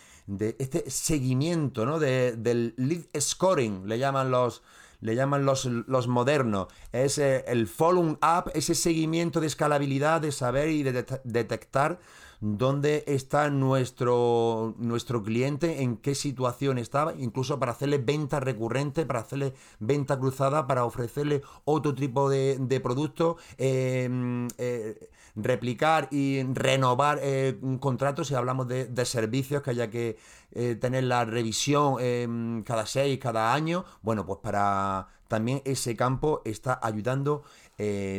este 0.58 0.88
seguimiento, 0.90 1.86
¿no? 1.86 1.98
del 1.98 2.74
lead 2.76 3.04
scoring, 3.20 3.88
le 3.88 3.98
llaman 3.98 4.30
los, 4.30 4.62
le 5.00 5.14
llaman 5.14 5.44
los, 5.44 5.64
los 5.64 6.08
modernos, 6.08 6.68
es 6.92 7.18
el 7.18 7.66
follow 7.66 8.18
up, 8.22 8.50
ese 8.54 8.74
seguimiento 8.74 9.40
de 9.40 9.46
escalabilidad, 9.46 10.20
de 10.20 10.32
saber 10.32 10.70
y 10.70 10.82
de 10.82 11.04
detectar 11.24 11.98
dónde 12.40 13.04
está 13.06 13.50
nuestro, 13.50 14.74
nuestro 14.78 15.22
cliente, 15.22 15.82
en 15.82 15.96
qué 15.96 16.14
situación 16.14 16.78
estaba, 16.78 17.14
incluso 17.14 17.58
para 17.58 17.72
hacerle 17.72 17.98
venta 17.98 18.40
recurrente, 18.40 19.06
para 19.06 19.20
hacerle 19.20 19.54
venta 19.80 20.18
cruzada, 20.18 20.66
para 20.66 20.84
ofrecerle 20.84 21.42
otro 21.64 21.94
tipo 21.94 22.30
de, 22.30 22.58
de 22.60 22.80
producto. 22.80 23.36
Em, 23.56 24.48
eh, 24.58 25.10
replicar 25.42 26.08
y 26.10 26.42
renovar 26.42 27.20
eh, 27.22 27.58
un 27.62 27.78
contrato 27.78 28.24
si 28.24 28.34
hablamos 28.34 28.68
de, 28.68 29.04
servicios 29.04 29.62
que 29.62 29.70
haya 29.70 29.90
que 29.90 30.18
eh, 30.52 30.74
tener 30.74 31.04
la 31.04 31.24
revisión 31.24 31.96
em, 32.00 32.62
cada 32.62 32.86
seis, 32.86 33.18
cada 33.18 33.54
año. 33.54 33.84
Bueno, 34.02 34.26
pues 34.26 34.40
para 34.42 35.08
también 35.28 35.62
ese 35.64 35.96
campo 35.96 36.42
está 36.44 36.78
ayudando 36.82 37.42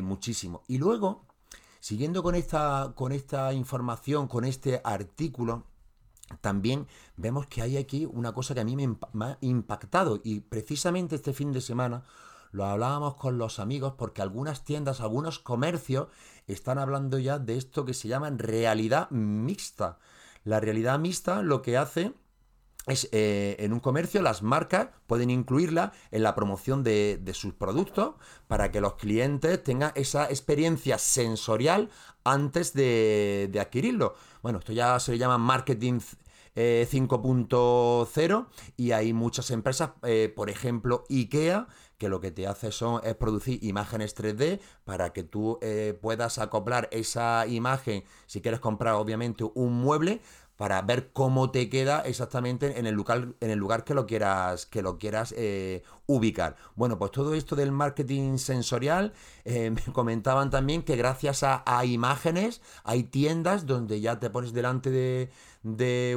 muchísimo. 0.02 0.64
Y 0.68 0.78
luego 0.78 1.26
Siguiendo 1.80 2.24
con 2.24 2.36
esta, 2.36 2.92
con 2.96 3.14
esta 3.14 3.54
información, 3.54 4.28
con 4.28 4.44
este 4.44 4.82
artículo, 4.84 5.64
también 6.42 6.88
vemos 7.16 7.48
que 7.48 7.62
hay 7.62 7.78
aquí 7.78 8.06
una 8.06 8.34
cosa 8.34 8.54
que 8.54 8.60
a 8.60 8.66
mí 8.66 8.76
me, 8.76 8.98
ha 9.26 9.38
impactado 9.42 10.20
y 10.24 10.42
precisamente 10.42 11.16
este 11.16 11.34
fin 11.34 11.54
de 11.54 11.62
semana 11.62 12.04
lo 12.52 12.66
hablábamos 12.66 13.16
con 13.16 13.38
los 13.38 13.60
amigos 13.60 13.94
porque 13.98 14.22
algunas 14.22 14.64
tiendas, 14.64 15.02
algunos 15.02 15.40
comercios 15.40 16.08
están 16.48 16.80
hablando 16.80 17.20
ya 17.20 17.40
de 17.40 17.58
esto 17.58 17.86
que 17.86 17.94
se 17.94 18.08
llama 18.08 18.30
realidad 18.32 19.10
mixta. 19.12 20.00
La 20.44 20.60
realidad 20.60 21.00
mixta 21.00 21.42
lo 21.42 21.62
que 21.62 21.78
hace 21.78 22.14
es 22.88 23.10
eh, 23.12 23.56
en 23.60 23.74
un 23.74 23.80
comercio 23.80 24.22
las 24.22 24.42
marcas 24.42 24.88
pueden 25.06 25.30
incluirla 25.30 25.92
en 26.12 26.24
la 26.24 26.34
promoción 26.34 26.84
de, 26.84 27.22
sus 27.34 27.54
productos 27.54 28.16
para 28.48 28.72
que 28.72 28.82
los 28.82 28.96
clientes 28.96 29.64
tengan 29.64 29.92
esa 29.96 30.26
experiencia 30.30 30.98
sensorial 30.98 31.90
antes 32.24 32.74
de, 32.74 33.52
adquirirlo. 33.60 34.16
Bueno, 34.42 34.60
esto 34.60 34.74
ya 34.74 35.00
se 35.00 35.12
le 35.12 35.18
llama 35.18 35.38
marketing 35.38 36.00
5.0 36.56 38.46
eh, 38.48 38.72
y 38.76 38.92
hay 38.92 39.14
muchas 39.14 39.52
empresas, 39.52 39.92
eh, 40.04 40.34
por 40.36 40.50
ejemplo 40.50 41.04
IKEA, 41.10 41.68
que 42.00 42.10
lo 42.10 42.20
que 42.20 42.32
te 42.32 42.48
hace 42.48 42.72
son, 42.72 43.02
es 43.04 43.14
producir 43.14 43.64
imágenes 43.64 44.16
3D 44.18 44.60
para 44.86 45.14
que 45.14 45.24
tú 45.24 45.60
puedas 46.02 46.40
acoplar 46.40 46.88
esa 46.92 47.46
imagen 47.46 48.04
si 48.26 48.42
quieres 48.42 48.60
comprar 48.60 48.96
obviamente 48.96 49.44
un 49.54 49.74
mueble 49.74 50.22
para 50.60 50.82
ver 50.82 51.14
cómo 51.14 51.52
te 51.52 51.70
queda 51.70 52.02
exactamente 52.02 52.80
en 52.80 52.86
el 52.86 52.94
lugar, 52.94 53.30
en 53.40 53.50
el 53.50 53.58
lugar 53.58 53.86
que 53.86 53.94
lo 53.94 54.06
quieras, 54.06 54.66
que 54.66 54.82
lo 54.82 54.98
quieras 54.98 55.34
eh, 55.38 55.84
ubicar. 56.06 56.58
Bueno, 56.76 57.00
pues 57.00 57.12
todo 57.12 57.34
esto 57.34 57.56
del 57.56 57.72
marketing 57.72 58.38
sensorial, 58.38 59.14
eh, 59.46 59.70
me 59.88 59.94
comentaban 59.94 60.50
también 60.50 60.84
que 60.84 60.98
gracias 60.98 61.46
a, 61.46 61.64
imágenes 61.86 62.62
hay 62.84 63.04
tiendas 63.04 63.68
donde 63.68 64.02
ya 64.02 64.20
te 64.20 64.30
pones 64.30 64.52
delante 64.52 64.92
de, 64.92 65.30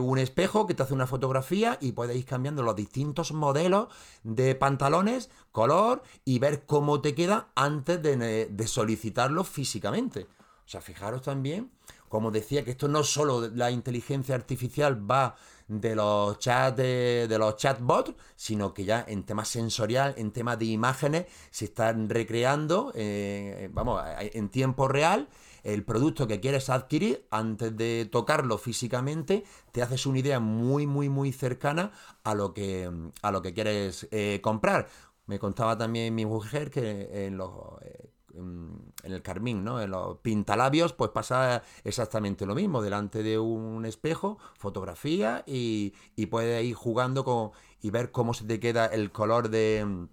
un 0.01 0.19
espejo 0.19 0.67
que 0.67 0.75
te 0.75 0.83
hace 0.83 0.95
una 0.95 1.07
fotografía 1.07 1.79
y 1.81 1.93
puedes 1.93 2.17
ir 2.17 2.25
cambiando 2.25 2.65
los 2.65 2.75
distintos 2.75 3.31
modelos 3.33 3.91
de 4.25 4.57
pantalones, 4.57 5.31
color 5.53 6.03
y 6.25 6.39
ver 6.39 6.67
cómo 6.67 7.01
te 7.01 7.15
queda 7.15 7.49
antes 7.55 8.03
de, 8.03 8.67
solicitarlo 8.67 9.45
físicamente. 9.45 10.27
O 10.65 10.69
sea, 10.69 10.81
fijaros 10.81 11.23
también 11.23 11.71
como 12.09 12.31
decía, 12.31 12.63
que 12.63 12.73
esto 12.73 12.89
no 12.89 13.05
solo 13.05 13.49
la 13.55 13.71
inteligencia 13.71 14.35
artificial 14.35 15.11
va 15.11 15.35
de 15.67 15.97
los 15.97 16.39
chats 16.39 16.77
de, 16.77 17.37
los 17.39 17.57
chatbots, 17.57 18.13
sino 18.37 18.75
que 18.75 18.85
ya 18.85 19.03
en 19.09 19.23
temas 19.23 19.49
sensorial, 19.49 20.13
en 20.19 20.31
temas 20.31 20.59
de 20.59 20.67
imágenes, 20.67 21.25
se 21.51 21.65
están 21.65 22.11
recreando, 22.11 22.93
eh, 22.95 23.71
vamos, 23.73 24.03
en 24.19 24.51
tiempo 24.51 24.89
real 24.89 25.27
el 25.63 25.85
producto 25.85 26.27
que 26.27 26.41
quieres 26.41 26.69
adquirir 26.71 27.27
antes 27.31 27.77
de 27.77 28.09
tocarlo 28.11 28.59
físicamente, 28.59 29.45
te 29.71 29.81
haces 29.83 30.07
una 30.07 30.19
idea 30.19 30.41
muy, 30.41 30.87
muy, 30.87 31.09
muy 31.09 31.33
cercana 31.33 31.93
a 32.25 32.35
lo 32.35 32.53
que, 32.53 32.91
a 33.23 33.31
lo 33.31 33.43
que 33.43 33.55
quieres 33.55 34.09
eh, 34.11 34.41
comprar. 34.43 34.89
Me 35.27 35.39
contaba 35.39 35.79
también 35.79 36.15
mi 36.15 36.27
mujer 36.27 36.71
que 36.71 37.27
en 37.27 37.37
los, 37.37 37.51
eh, 37.83 38.11
en 38.35 38.93
el 39.05 39.23
carmín, 39.23 39.63
¿no? 39.63 39.81
En 39.81 39.91
los 39.91 40.19
pintalabios, 40.19 40.93
pues 40.93 41.11
pasa 41.11 41.63
exactamente 41.85 42.47
lo 42.47 42.55
mismo. 42.55 42.83
Delante 42.83 43.23
de 43.23 43.39
un 43.39 43.85
espejo, 43.87 44.39
fotografía 44.59 45.45
y, 45.47 45.95
y 46.17 46.27
puedes 46.27 46.65
ir 46.65 46.75
jugando 46.75 47.25
con, 47.25 47.53
y 47.81 47.91
ver 47.91 48.11
cómo 48.11 48.35
se 48.35 48.45
te 48.45 48.59
queda 48.59 48.87
el 48.87 49.13
color 49.13 49.49
de, 49.49 50.09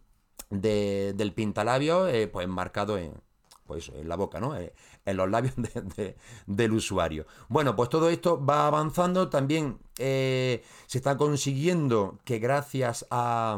del 0.50 1.34
pintalabio, 1.34 2.08
eh, 2.08 2.28
pues 2.28 2.48
marcado 2.48 2.98
en, 2.98 3.14
pues, 3.66 3.90
en 3.90 4.08
la 4.08 4.16
boca, 4.16 4.40
¿no? 4.40 4.56
Eh, 4.58 4.74
en 5.06 5.18
los 5.18 5.30
labios 5.30 5.56
del 6.46 6.74
usuario. 6.74 7.26
Bueno, 7.48 7.76
pues 7.76 7.90
todo 7.90 8.10
esto 8.10 8.44
va 8.44 8.68
avanzando. 8.68 9.30
También 9.30 9.80
eh, 9.98 10.64
se 10.86 11.00
está 11.00 11.18
consiguiendo 11.18 12.20
que 12.26 12.38
gracias 12.38 13.08
a 13.10 13.58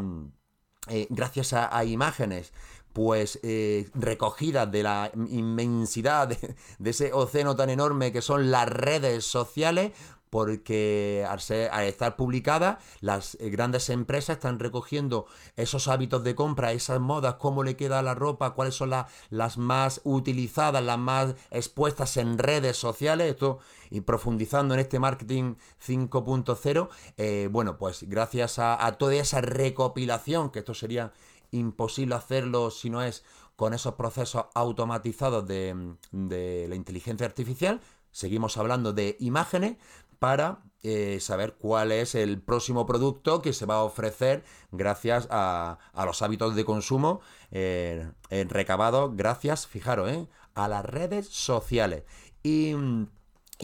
eh, 0.90 1.08
gracias 1.10 1.54
a, 1.54 1.84
imágenes 1.86 2.54
pues 2.92 3.40
eh, 3.44 3.90
recogidas 3.94 4.70
de 4.72 4.84
la 4.84 5.12
inmensidad 5.30 6.28
de, 6.28 6.56
ese 6.90 7.14
océano 7.14 7.56
tan 7.56 7.70
enorme 7.70 8.12
que 8.12 8.22
son 8.22 8.52
las 8.52 8.68
redes 8.68 9.24
sociales, 9.26 9.92
porque 10.32 11.28
al, 11.30 11.40
estar 11.86 12.16
publicada, 12.16 12.80
las 13.02 13.36
eh, 13.36 13.50
grandes 13.50 13.90
empresas 13.90 14.38
están 14.38 14.60
recogiendo 14.60 15.28
esos 15.58 15.90
hábitos 15.90 16.24
de 16.24 16.36
compra, 16.36 16.72
esas 16.72 17.02
modas, 17.02 17.36
cómo 17.36 17.64
le 17.64 17.76
queda 17.76 18.02
la 18.02 18.16
ropa, 18.16 18.54
cuáles 18.54 18.74
son 18.74 18.92
las 19.30 19.58
más 19.58 20.00
utilizadas, 20.06 20.82
las 20.82 20.98
más 20.98 21.36
expuestas 21.52 22.16
en 22.16 22.38
redes 22.38 22.78
sociales, 22.78 23.30
esto 23.30 23.60
y 23.90 24.02
profundizando 24.02 24.74
en 24.74 24.80
este 24.80 25.00
marketing 25.00 25.56
5.0, 25.86 26.90
eh, 27.18 27.50
bueno, 27.52 27.78
pues 27.78 28.04
gracias 28.04 28.58
a, 28.58 28.90
toda 28.98 29.16
esa 29.16 29.42
recopilación, 29.42 30.50
que 30.50 30.60
esto 30.60 30.74
sería 30.74 31.12
imposible 31.52 32.16
hacerlo 32.16 32.72
si 32.72 32.90
no 32.90 33.04
es 33.04 33.26
con 33.58 33.74
esos 33.74 33.96
procesos 33.96 34.46
automatizados 34.56 35.46
de, 35.46 35.98
de 36.14 36.68
la 36.70 36.76
inteligencia 36.76 37.26
artificial, 37.28 37.82
seguimos 38.12 38.56
hablando 38.56 38.94
de 38.94 39.18
imágenes, 39.20 39.76
para 40.22 40.60
eh, 40.84 41.18
saber 41.20 41.56
cuál 41.56 41.92
es 41.92 42.14
el 42.14 42.40
próximo 42.40 42.86
producto 42.86 43.42
que 43.42 43.54
se 43.54 43.66
va 43.66 43.78
a 43.78 43.84
ofrecer 43.84 44.44
gracias 44.72 45.28
a, 45.32 45.80
los 46.06 46.22
hábitos 46.22 46.56
de 46.56 46.64
consumo 46.64 47.22
eh, 47.50 48.08
recabados 48.30 49.16
gracias, 49.16 49.66
fijaros, 49.66 50.12
eh, 50.12 50.28
a 50.54 50.68
las 50.68 50.86
redes 50.86 51.26
sociales. 51.28 52.04
Y, 52.44 52.76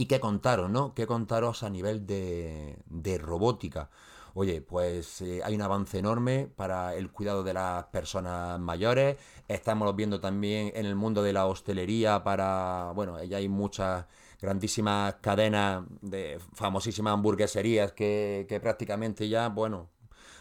qué 0.09 0.19
contaros, 0.19 0.71
¿no? 0.71 0.95
¿Qué 0.95 1.05
contaros 1.05 1.61
a 1.61 1.69
nivel 1.69 2.07
de, 2.07 2.79
de 2.87 3.19
robótica? 3.19 3.91
Oye, 4.33 4.61
pues 4.61 5.23
hay 5.43 5.53
un 5.53 5.61
avance 5.61 5.99
enorme 5.99 6.49
para 6.55 6.95
el 6.95 7.11
cuidado 7.11 7.43
de 7.43 7.53
las 7.53 7.85
personas 7.85 8.59
mayores. 8.59 9.17
Estamos 9.47 9.95
viendo 9.95 10.19
también 10.19 10.71
en 10.73 10.87
el 10.87 10.95
mundo 10.95 11.21
de 11.21 11.33
la 11.33 11.45
hostelería 11.45 12.23
para, 12.23 12.93
bueno, 12.95 13.23
ya 13.23 13.37
hay 13.37 13.47
muchas 13.47 14.05
grandísimas 14.41 15.15
cadenas 15.21 15.83
de 16.01 16.39
famosísimas 16.53 17.13
hamburgueserías 17.13 17.91
que, 17.93 18.45
que 18.47 18.59
prácticamente 18.59 19.29
ya, 19.29 19.49
bueno, 19.49 19.89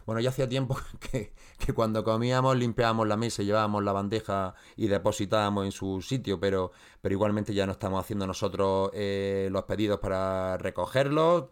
bueno, 0.07 0.21
ya 0.21 0.31
hacía 0.31 0.49
tiempo 0.49 0.79
que, 1.11 1.33
cuando 1.75 2.05
comíamos 2.05 2.57
limpiábamos 2.57 3.09
la 3.09 3.17
mesa, 3.17 3.43
llevábamos 3.43 3.83
la 3.83 3.93
bandeja 3.93 4.55
y 4.76 4.87
depositábamos 4.87 5.65
en 5.65 5.73
su 5.73 6.00
sitio, 6.00 6.38
pero, 6.38 6.71
pero 7.03 7.12
igualmente 7.12 7.53
ya 7.53 7.67
no 7.67 7.73
estamos 7.73 8.00
haciendo 8.00 8.25
nosotros 8.26 8.91
eh, 8.95 9.49
los 9.50 9.65
pedidos 9.65 9.99
para 9.99 10.57
recogerlos. 10.59 11.47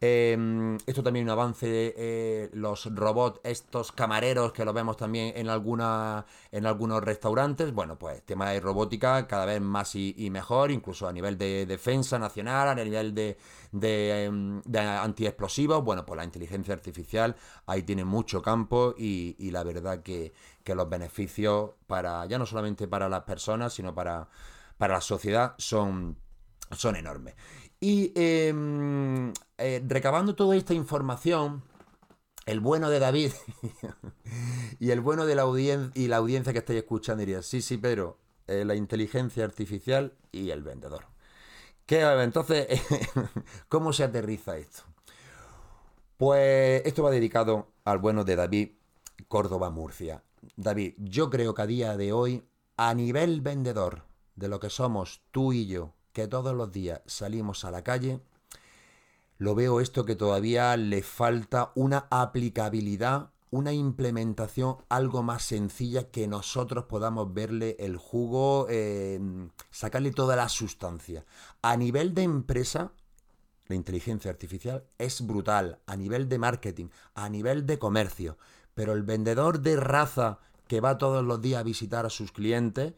Em, 0.00 0.76
esto 0.86 1.02
también 1.02 1.24
un 1.24 1.30
avance, 1.30 1.94
eh, 1.96 2.50
los 2.52 2.94
robots, 2.94 3.40
estos 3.44 3.92
camareros 3.92 4.52
que 4.52 4.64
los 4.64 4.74
vemos 4.74 4.96
también 4.96 5.32
en, 5.36 5.48
alguna, 5.48 6.26
en 6.50 6.66
algunos 6.66 7.02
restaurantes. 7.02 7.72
Bueno, 7.72 7.98
pues 7.98 8.22
tema 8.22 8.50
de 8.50 8.60
robótica 8.60 9.26
cada 9.26 9.46
vez 9.46 9.60
más 9.60 9.94
y, 9.94 10.28
mejor, 10.30 10.70
incluso 10.70 11.08
a 11.08 11.12
nivel 11.12 11.38
de 11.38 11.66
defensa 11.66 12.18
nacional, 12.18 12.68
a 12.68 12.74
nivel 12.74 13.14
de, 13.14 13.38
de, 13.72 14.24
em, 14.24 14.62
antiexplosivos. 14.74 15.82
Bueno, 15.84 16.04
pues 16.04 16.18
la 16.18 16.24
inteligencia 16.24 16.74
artificial 16.74 17.36
ahí 17.66 17.82
tiene 17.82 18.04
mucho 18.04 18.42
campo 18.42 18.94
y, 18.96 19.50
la 19.50 19.62
verdad 19.62 20.02
que, 20.02 20.32
los 20.66 20.88
beneficios 20.88 21.70
para, 21.86 22.26
ya 22.26 22.38
no 22.38 22.46
solamente 22.46 22.88
para 22.88 23.08
las 23.08 23.22
personas, 23.22 23.72
sino 23.74 23.94
para, 23.94 24.28
para 24.76 24.94
la 24.94 25.00
sociedad 25.00 25.54
son, 25.58 26.16
son 26.72 26.96
enormes. 26.96 27.34
Y 27.86 28.12
em, 28.14 29.34
eh, 29.58 29.84
recabando 29.86 30.34
toda 30.34 30.56
esta 30.56 30.72
información, 30.72 31.62
el 32.46 32.60
bueno 32.60 32.88
de 32.88 32.98
David 32.98 33.32
y 34.80 34.90
el 34.90 35.02
bueno 35.02 35.26
de 35.26 35.34
la 35.34 35.42
audiencia 35.42 35.92
y 35.94 36.08
la 36.08 36.16
audiencia 36.16 36.54
que 36.54 36.60
estáis 36.60 36.78
escuchando 36.78 37.20
diría, 37.20 37.42
sí, 37.42 37.60
sí, 37.60 37.76
pero 37.76 38.16
eh, 38.46 38.64
la 38.64 38.74
inteligencia 38.74 39.44
artificial 39.44 40.14
y 40.32 40.48
el 40.48 40.62
vendedor. 40.62 41.04
¿Qué, 41.84 42.00
entonces, 42.00 42.68
¿cómo 43.68 43.92
se 43.92 44.04
aterriza 44.04 44.56
esto? 44.56 44.84
Pues 46.16 46.80
esto 46.86 47.02
va 47.02 47.10
dedicado 47.10 47.68
al 47.84 47.98
bueno 47.98 48.24
de 48.24 48.34
David 48.34 48.70
Córdoba 49.28 49.68
Murcia. 49.68 50.22
David, 50.56 50.94
yo 50.96 51.28
creo 51.28 51.52
que 51.52 51.60
a 51.60 51.66
día 51.66 51.98
de 51.98 52.12
hoy, 52.14 52.44
a 52.78 52.94
nivel 52.94 53.42
vendedor 53.42 54.04
de 54.36 54.48
lo 54.48 54.58
que 54.58 54.70
somos 54.70 55.20
tú 55.32 55.52
y 55.52 55.66
yo, 55.66 55.92
que 56.14 56.28
todos 56.28 56.54
los 56.54 56.72
días 56.72 57.02
salimos 57.04 57.66
a 57.66 57.70
la 57.70 57.82
calle, 57.82 58.20
lo 59.36 59.54
veo 59.54 59.80
esto 59.80 60.06
que 60.06 60.14
todavía 60.14 60.74
le 60.76 61.02
falta 61.02 61.72
una 61.74 62.06
aplicabilidad, 62.08 63.30
una 63.50 63.72
implementación 63.72 64.76
algo 64.88 65.22
más 65.24 65.42
sencilla 65.42 66.10
que 66.10 66.28
nosotros 66.28 66.84
podamos 66.84 67.34
verle 67.34 67.76
el 67.80 67.96
jugo, 67.96 68.68
sacarle 69.70 70.12
toda 70.12 70.36
la 70.36 70.48
sustancia. 70.48 71.26
A 71.62 71.76
nivel 71.76 72.14
de 72.14 72.22
empresa, 72.22 72.92
la 73.66 73.74
inteligencia 73.74 74.30
artificial 74.30 74.84
es 74.98 75.26
brutal, 75.26 75.80
a 75.86 75.96
nivel 75.96 76.28
de 76.28 76.38
marketing, 76.38 76.86
a 77.14 77.28
nivel 77.28 77.66
de 77.66 77.78
comercio, 77.78 78.38
pero 78.74 78.92
el 78.92 79.02
vendedor 79.02 79.60
de 79.60 79.76
raza 79.76 80.38
que 80.68 80.80
va 80.80 80.96
todos 80.96 81.24
los 81.24 81.42
días 81.42 81.60
a 81.60 81.64
visitar 81.64 82.06
a 82.06 82.10
sus 82.10 82.30
clientes, 82.30 82.94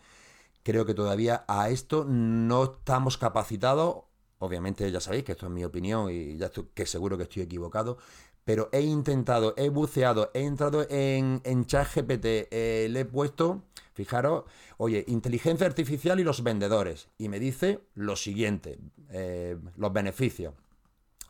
Creo 0.67 0.85
que 0.85 0.95
todavía 0.95 1.45
a 1.47 1.71
esto 1.71 2.05
no 2.05 2.65
estamos 2.65 3.19
capacitados. 3.19 3.99
Obviamente 4.41 4.91
ya 4.91 4.99
sabéis 4.99 5.23
que 5.23 5.31
esto 5.31 5.47
es 5.47 5.53
mi 5.53 5.63
opinión 5.63 6.11
y 6.11 6.37
ya 6.39 6.47
estoy, 6.47 6.67
que 6.75 6.87
seguro 6.87 7.17
que 7.17 7.23
estoy 7.23 7.45
equivocado. 7.45 7.99
Pero 8.45 8.69
he 8.73 8.81
intentado, 8.81 9.55
he 9.57 9.69
buceado, 9.69 10.33
he 10.35 10.41
entrado 10.41 10.85
en, 10.91 11.41
ChatGPT, 11.67 12.51
eh, 12.51 12.89
le 12.91 12.99
he 12.99 13.05
puesto, 13.05 13.63
fijaros, 13.95 14.43
oye, 14.77 15.05
inteligencia 15.07 15.69
artificial 15.69 16.19
y 16.19 16.25
los 16.25 16.43
vendedores. 16.43 17.11
Y 17.17 17.29
me 17.29 17.39
dice 17.39 17.79
lo 17.95 18.17
siguiente, 18.17 18.81
eh, 19.11 19.57
los 19.77 19.93
beneficios. 19.93 20.53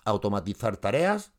Automatizar 0.07 0.79
tareas, 0.79 1.33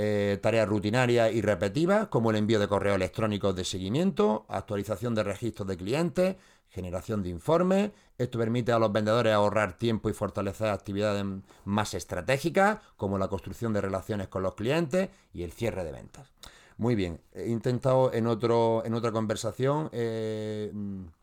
eh, 0.00 0.38
tareas 0.40 0.68
rutinarias 0.68 1.32
y 1.32 1.42
repetitivas, 1.42 2.06
como 2.06 2.30
el 2.30 2.36
envío 2.36 2.60
de 2.60 2.68
correos 2.68 2.94
electrónicos 2.94 3.56
de 3.56 3.64
seguimiento, 3.64 4.46
actualización 4.48 5.12
de 5.16 5.24
registros 5.24 5.66
de 5.66 5.76
clientes, 5.76 6.36
generación 6.68 7.24
de 7.24 7.30
informes. 7.30 7.90
Esto 8.16 8.38
permite 8.38 8.70
a 8.70 8.78
los 8.78 8.92
vendedores 8.92 9.34
ahorrar 9.34 9.76
tiempo 9.76 10.08
y 10.08 10.12
fortalecer 10.12 10.68
actividades 10.68 11.24
más 11.64 11.94
estratégicas, 11.94 12.78
como 12.96 13.18
la 13.18 13.26
construcción 13.26 13.72
de 13.72 13.80
relaciones 13.80 14.28
con 14.28 14.44
los 14.44 14.54
clientes 14.54 15.08
y 15.34 15.42
el 15.42 15.50
cierre 15.50 15.82
de 15.82 15.90
ventas. 15.90 16.30
Muy 16.76 16.94
bien, 16.94 17.20
he 17.34 17.48
intentado 17.48 18.12
en, 18.12 18.28
otro, 18.28 18.84
en 18.84 18.94
otra 18.94 19.10
conversación 19.10 19.90
eh, 19.90 20.72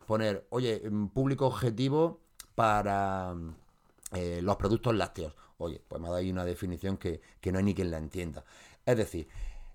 poner, 0.06 0.46
oye, 0.50 0.82
público 1.14 1.46
objetivo 1.46 2.20
para 2.54 3.34
eh, 4.12 4.40
los 4.42 4.56
productos 4.56 4.94
lácteos. 4.94 5.32
Oye, 5.58 5.82
pues 5.86 6.00
me 6.00 6.08
ha 6.08 6.10
dado 6.10 6.20
ahí 6.20 6.30
una 6.30 6.44
definición 6.44 6.96
que, 6.98 7.20
no 7.44 7.58
hay 7.58 7.64
ni 7.64 7.74
quien 7.74 7.90
la 7.90 7.98
entienda. 7.98 8.44
Es 8.84 8.96
decir, 8.96 9.28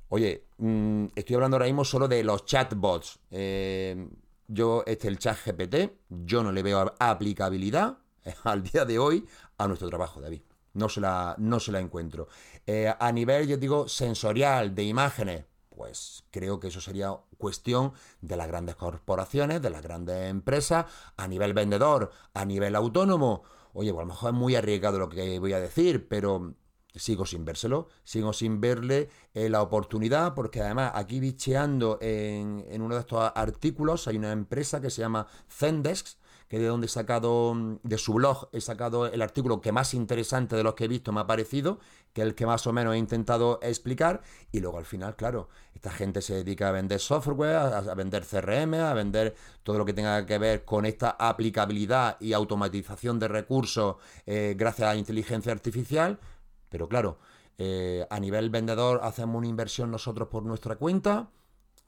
oye, 0.09 0.45
mm, 0.57 1.05
estoy 1.15 1.35
hablando 1.35 1.55
ahora 1.55 1.65
mismo 1.65 1.83
solo 1.83 2.07
de 2.07 2.23
los 2.23 2.45
chatbots. 2.45 3.19
Eh, 3.31 4.07
yo, 4.47 4.83
este 4.85 5.07
el 5.07 5.17
chat 5.17 5.37
GPT, 5.45 5.91
yo 6.09 6.43
no 6.43 6.51
le 6.51 6.61
veo 6.61 6.93
aplicabilidad 6.99 7.97
al 8.43 8.63
día 8.63 8.85
de 8.85 8.99
hoy 8.99 9.25
a 9.57 9.67
nuestro 9.67 9.89
trabajo, 9.89 10.21
David. 10.21 10.41
No 10.73 10.87
se 10.87 11.01
la, 11.01 11.35
no 11.37 11.59
se 11.59 11.71
la 11.71 11.79
encuentro. 11.79 12.27
Eh, 12.65 12.93
a 12.97 13.11
nivel, 13.11 13.47
yo 13.47 13.57
digo, 13.57 13.87
sensorial, 13.87 14.73
de 14.73 14.83
imágenes, 14.83 15.45
pues 15.69 16.23
creo 16.31 16.59
que 16.59 16.67
eso 16.67 16.79
sería 16.79 17.17
cuestión 17.37 17.93
de 18.21 18.37
las 18.37 18.47
grandes 18.47 18.75
corporaciones, 18.75 19.61
de 19.61 19.69
las 19.69 19.81
grandes 19.81 20.29
empresas, 20.29 20.85
a 21.17 21.27
nivel 21.27 21.53
vendedor, 21.53 22.11
a 22.33 22.45
nivel 22.45 22.75
autónomo. 22.75 23.43
Oye, 23.73 23.91
pues 23.91 24.01
a 24.01 24.05
lo 24.05 24.13
mejor 24.13 24.33
es 24.33 24.39
muy 24.39 24.55
arriesgado 24.55 24.99
lo 24.99 25.09
que 25.09 25.39
voy 25.39 25.53
a 25.53 25.59
decir, 25.59 26.07
pero 26.07 26.55
sigo 26.93 27.25
sin 27.25 27.45
vérselo, 27.45 27.87
sigo 28.03 28.33
sin 28.33 28.59
verle 28.59 29.09
eh, 29.33 29.49
la 29.49 29.61
oportunidad, 29.61 30.33
porque 30.33 30.61
además 30.61 30.91
aquí 30.95 31.19
bicheando 31.19 31.97
en, 32.01 32.65
en, 32.67 32.81
uno 32.81 32.95
de 32.95 33.01
estos 33.01 33.31
artículos 33.35 34.07
hay 34.07 34.17
una 34.17 34.31
empresa 34.31 34.81
que 34.81 34.89
se 34.89 35.01
llama 35.01 35.27
Zendesk, 35.49 36.17
que 36.51 36.59
de 36.59 36.67
donde 36.67 36.87
he 36.87 36.89
sacado, 36.89 37.55
de 37.81 37.97
su 37.97 38.13
blog, 38.13 38.49
he 38.51 38.59
sacado 38.59 39.05
el 39.05 39.21
artículo 39.21 39.61
que 39.61 39.71
más 39.71 39.93
interesante 39.93 40.57
de 40.57 40.63
los 40.63 40.73
que 40.73 40.83
he 40.83 40.87
visto 40.89 41.13
me 41.13 41.21
ha 41.21 41.25
parecido, 41.25 41.79
que 42.11 42.19
es 42.19 42.27
el 42.27 42.35
que 42.35 42.45
más 42.45 42.67
o 42.67 42.73
menos 42.73 42.93
he 42.93 42.97
intentado 42.97 43.57
explicar, 43.61 44.21
y 44.51 44.59
luego 44.59 44.77
al 44.77 44.83
final, 44.83 45.15
claro, 45.15 45.47
esta 45.73 45.91
gente 45.91 46.21
se 46.21 46.33
dedica 46.33 46.67
a 46.67 46.73
vender 46.73 46.99
software, 46.99 47.55
a, 47.55 47.95
vender 47.95 48.25
CRM, 48.25 48.73
a 48.73 48.93
vender 48.93 49.33
todo 49.63 49.77
lo 49.77 49.85
que 49.85 49.93
tenga 49.93 50.25
que 50.25 50.37
ver 50.39 50.65
con 50.65 50.85
esta 50.85 51.11
aplicabilidad 51.11 52.17
y 52.19 52.33
automatización 52.33 53.17
de 53.17 53.29
recursos 53.29 53.95
eh, 54.25 54.53
gracias 54.57 54.89
a 54.89 54.93
la 54.93 54.99
inteligencia 54.99 55.53
artificial, 55.53 56.19
pero 56.67 56.89
claro, 56.89 57.17
eh, 57.57 58.05
a 58.09 58.19
nivel 58.19 58.49
vendedor 58.49 58.99
hacemos 59.03 59.37
una 59.37 59.47
inversión 59.47 59.89
nosotros 59.89 60.27
por 60.27 60.43
nuestra 60.43 60.75
cuenta. 60.75 61.29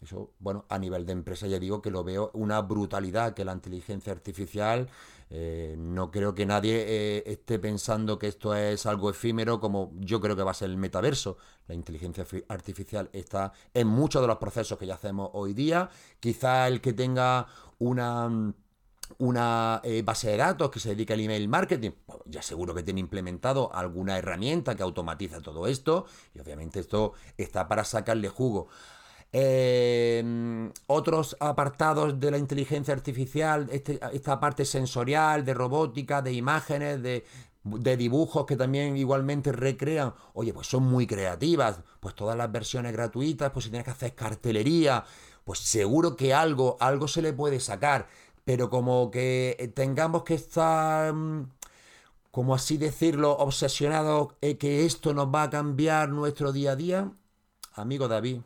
Eso, 0.04 0.32
bueno, 0.40 0.66
a 0.68 0.78
nivel 0.78 1.06
de 1.06 1.14
empresa 1.14 1.48
ya 1.48 1.60
digo 1.60 1.82
que 1.82 1.90
lo 1.90 2.04
veo 2.04 2.30
una 2.34 2.62
brutalidad 2.62 3.34
que 3.34 3.46
la 3.46 3.54
inteligencia 3.54 4.12
artificial, 4.12 4.90
eh, 5.30 5.76
no 5.78 6.12
creo 6.12 6.36
que 6.36 6.46
nadie 6.46 6.84
eh, 6.86 7.24
esté 7.26 7.58
pensando 7.58 8.20
que 8.20 8.28
esto 8.28 8.54
es 8.54 8.86
algo 8.86 9.10
efímero 9.10 9.62
como 9.62 9.94
yo 10.00 10.20
creo 10.20 10.36
que 10.36 10.44
va 10.44 10.52
a 10.52 10.56
ser 10.56 10.70
el 10.70 10.78
metaverso. 10.78 11.38
La 11.68 11.76
inteligencia 11.76 12.26
artificial 12.50 13.10
está 13.14 13.54
en 13.74 13.88
muchos 13.88 14.22
de 14.22 14.28
los 14.28 14.38
procesos 14.38 14.78
que 14.78 14.86
ya 14.86 14.96
hacemos 14.96 15.30
hoy 15.34 15.54
día. 15.54 15.90
Quizá 16.20 16.68
el 16.68 16.82
que 16.82 16.94
tenga 16.94 17.48
una 17.80 18.54
una 19.18 19.82
eh, 19.84 20.02
base 20.02 20.30
de 20.30 20.38
datos 20.38 20.72
que 20.72 20.80
se 20.80 20.90
dedica 20.90 21.14
al 21.14 21.20
email 21.20 21.48
marketing, 21.48 21.92
pues 22.06 22.20
ya 22.26 22.42
seguro 22.42 22.74
que 22.74 22.84
tiene 22.84 23.00
implementado 23.00 23.74
alguna 23.74 24.18
herramienta 24.18 24.76
que 24.76 24.84
automatiza 24.84 25.42
todo 25.42 25.68
esto 25.68 26.06
y 26.34 26.40
obviamente 26.40 26.80
esto 26.80 27.14
está 27.38 27.68
para 27.68 27.84
sacarle 27.84 28.30
jugo. 28.30 28.70
Em, 29.36 30.72
otros 30.86 31.36
apartados 31.40 32.20
de 32.20 32.30
la 32.30 32.38
inteligencia 32.38 32.94
artificial, 32.94 33.68
este, 33.72 34.00
esta 34.14 34.40
parte 34.40 34.64
sensorial, 34.64 35.44
de 35.44 35.56
robótica, 35.56 36.22
de 36.22 36.34
imágenes, 36.34 37.02
de, 37.02 37.26
de 37.64 37.98
dibujos 37.98 38.46
que 38.46 38.56
también 38.56 38.96
igualmente 38.96 39.52
recrean, 39.52 40.14
oye, 40.34 40.54
pues 40.54 40.68
son 40.68 40.84
muy 40.84 41.08
creativas, 41.08 41.80
pues 42.00 42.14
todas 42.14 42.38
las 42.38 42.52
versiones 42.52 42.94
gratuitas, 42.94 43.52
pues 43.52 43.66
si 43.66 43.72
tienes 43.72 43.86
que 43.86 43.92
hacer 43.92 44.14
cartelería, 44.14 45.04
pues 45.46 45.60
seguro 45.60 46.16
que 46.16 46.34
algo, 46.34 46.78
algo 46.80 47.08
se 47.08 47.24
le 47.24 47.34
puede 47.34 47.60
sacar. 47.60 48.08
Pero 48.46 48.70
como 48.70 49.10
que 49.12 49.72
tengamos 49.76 50.24
que 50.24 50.36
estar, 50.36 51.12
mm, 51.14 51.50
como 52.32 52.56
así 52.56 52.78
decirlo, 52.78 53.32
obsesionados 53.38 54.36
en 54.42 54.58
que 54.58 54.86
esto 54.86 55.14
nos 55.14 55.28
va 55.34 55.44
a 55.44 55.50
cambiar 55.50 56.10
nuestro 56.10 56.52
día 56.52 56.74
a 56.74 56.76
día, 56.76 57.12
amigo 57.76 58.08
David, 58.08 58.42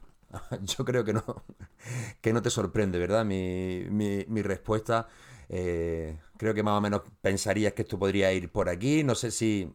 yo 0.63 0.86
creo 0.86 1.04
que 1.04 1.13
no, 1.13 1.23
que 2.21 2.34
no 2.34 2.41
te 2.41 2.50
sorprende, 2.50 3.00
¿verdad? 3.00 3.26
Mi, 3.26 3.86
mi, 3.89 4.41
respuesta. 4.41 5.08
Eh, 5.50 6.17
creo 6.38 6.54
que 6.54 6.63
más 6.63 6.78
o 6.78 6.82
menos 6.82 7.02
pensarías 7.21 7.73
que 7.73 7.84
esto 7.84 8.00
podría 8.00 8.32
ir 8.34 8.52
por 8.52 8.69
aquí. 8.69 9.04
No 9.04 9.15
sé 9.15 9.32
si, 9.32 9.71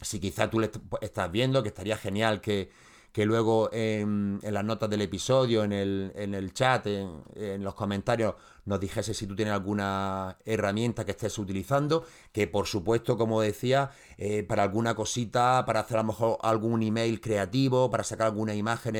si 0.00 0.20
quizá 0.20 0.50
tú 0.50 0.60
le 0.60 0.70
estás 1.00 1.30
viendo, 1.30 1.62
que 1.62 1.68
estaría 1.68 1.96
genial 1.96 2.40
que, 2.40 2.70
que 3.12 3.26
luego 3.26 3.70
en, 3.72 4.38
las 4.42 4.64
notas 4.64 4.88
del 4.88 5.02
episodio, 5.02 5.64
en 5.64 5.72
el, 5.72 6.12
en 6.14 6.34
el 6.34 6.52
chat, 6.52 6.86
en, 6.86 7.64
los 7.64 7.74
comentarios, 7.74 8.34
nos 8.64 8.78
dijese 8.78 9.14
si 9.14 9.26
tú 9.26 9.34
tienes 9.34 9.54
alguna 9.54 10.38
herramienta 10.44 11.04
que 11.04 11.10
estés 11.12 11.36
utilizando, 11.38 12.04
que 12.32 12.46
por 12.46 12.66
supuesto, 12.66 13.16
como 13.16 13.40
decía, 13.40 13.90
eh, 14.16 14.44
para 14.44 14.62
alguna 14.62 14.94
cosita, 14.94 15.64
para 15.66 15.80
hacer 15.80 15.96
a 15.98 16.02
lo 16.02 16.08
mejor 16.08 16.38
algún 16.42 16.82
email 16.82 17.20
creativo, 17.20 17.90
para 17.90 18.04
sacar 18.04 18.28
alguna 18.28 18.54
imagen 18.54 18.96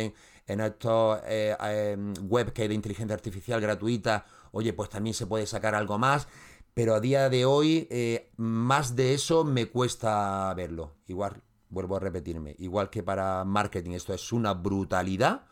en, 0.46 0.60
estos 0.60 1.20
eh, 1.26 1.56
em, 1.62 2.12
web 2.28 2.52
que 2.52 2.62
hay 2.62 2.68
de 2.68 2.74
inteligencia 2.74 3.14
artificial 3.14 3.60
gratuita, 3.60 4.26
oye, 4.50 4.72
pues 4.72 4.88
también 4.88 5.14
se 5.14 5.26
puede 5.26 5.46
sacar 5.46 5.76
algo 5.76 5.98
más. 5.98 6.26
Pero 6.74 6.94
a 6.94 7.00
día 7.00 7.28
de 7.28 7.44
hoy, 7.44 7.86
eh, 7.90 8.30
más 8.36 8.96
de 8.96 9.14
eso 9.14 9.44
me 9.44 9.66
cuesta 9.66 10.52
verlo. 10.54 10.94
Igual 11.06 11.42
vuelvo 11.70 11.96
a 11.96 12.00
repetirme, 12.00 12.56
igual 12.58 12.90
que 12.90 13.02
para 13.02 13.44
marketing 13.44 13.92
esto 13.92 14.12
es 14.12 14.32
una 14.32 14.54
brutalidad, 14.54 15.46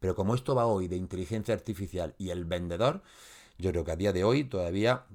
pero 0.00 0.14
como 0.14 0.34
esto 0.34 0.54
va 0.54 0.66
hoy 0.66 0.88
de 0.88 0.96
inteligencia 0.96 1.54
artificial 1.54 2.14
y 2.18 2.30
el 2.30 2.44
vendedor, 2.44 3.02
yo 3.58 3.70
creo 3.70 3.84
que 3.84 3.92
a 3.92 3.96
día 3.96 4.12
de 4.12 4.24
hoy 4.24 4.44
todavía 4.44 5.06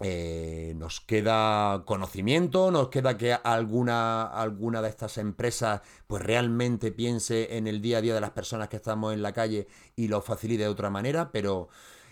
eh, 0.00 0.74
nos 0.76 1.00
queda 1.00 1.84
conocimiento, 1.84 2.70
nos 2.70 2.88
queda 2.88 3.16
que 3.16 3.34
alguna, 3.34 4.24
alguna 4.24 4.82
de 4.82 4.88
estas 4.88 5.18
empresas 5.18 5.82
pues 6.06 6.22
realmente 6.22 6.90
piense 6.90 7.56
en 7.56 7.66
el 7.66 7.80
día 7.80 7.98
a 7.98 8.00
día 8.00 8.14
de 8.14 8.20
las 8.20 8.30
personas 8.30 8.68
que 8.68 8.76
estamos 8.76 9.12
en 9.12 9.22
la 9.22 9.32
calle 9.32 9.68
y 9.94 10.08
lo 10.08 10.20
facilite 10.20 10.64
de 10.64 10.68
otra 10.68 10.90
manera, 10.90 11.30
pero 11.30 11.68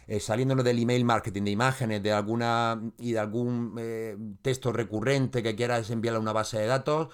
eh, 0.06 0.20
saliéndonos 0.20 0.64
del 0.64 0.78
email 0.78 1.04
marketing, 1.04 1.42
de 1.42 1.50
imágenes, 1.50 2.02
de 2.02 2.12
alguna 2.12 2.80
y 2.98 3.12
de 3.12 3.18
algún 3.18 3.74
eh, 3.78 4.16
texto 4.42 4.72
recurrente 4.72 5.42
que 5.42 5.56
quieras 5.56 5.90
enviar 5.90 6.16
a 6.16 6.20
una 6.20 6.32
base 6.32 6.58
de 6.58 6.66
datos, 6.66 7.08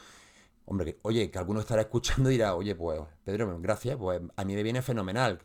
Hombre, 0.69 0.99
oye, 1.03 1.31
que 1.31 1.39
alguno 1.39 1.61
estará 1.61 1.83
escuchando 1.83 2.29
y 2.29 2.35
dirá, 2.35 2.57
oye, 2.57 2.75
pues, 2.75 3.01
Pedro, 3.25 3.57
gracias, 3.61 3.97
pues 3.97 4.21
a 4.35 4.45
mí 4.45 4.55
me 4.57 4.65
viene 4.65 4.83
fenomenal. 4.83 5.41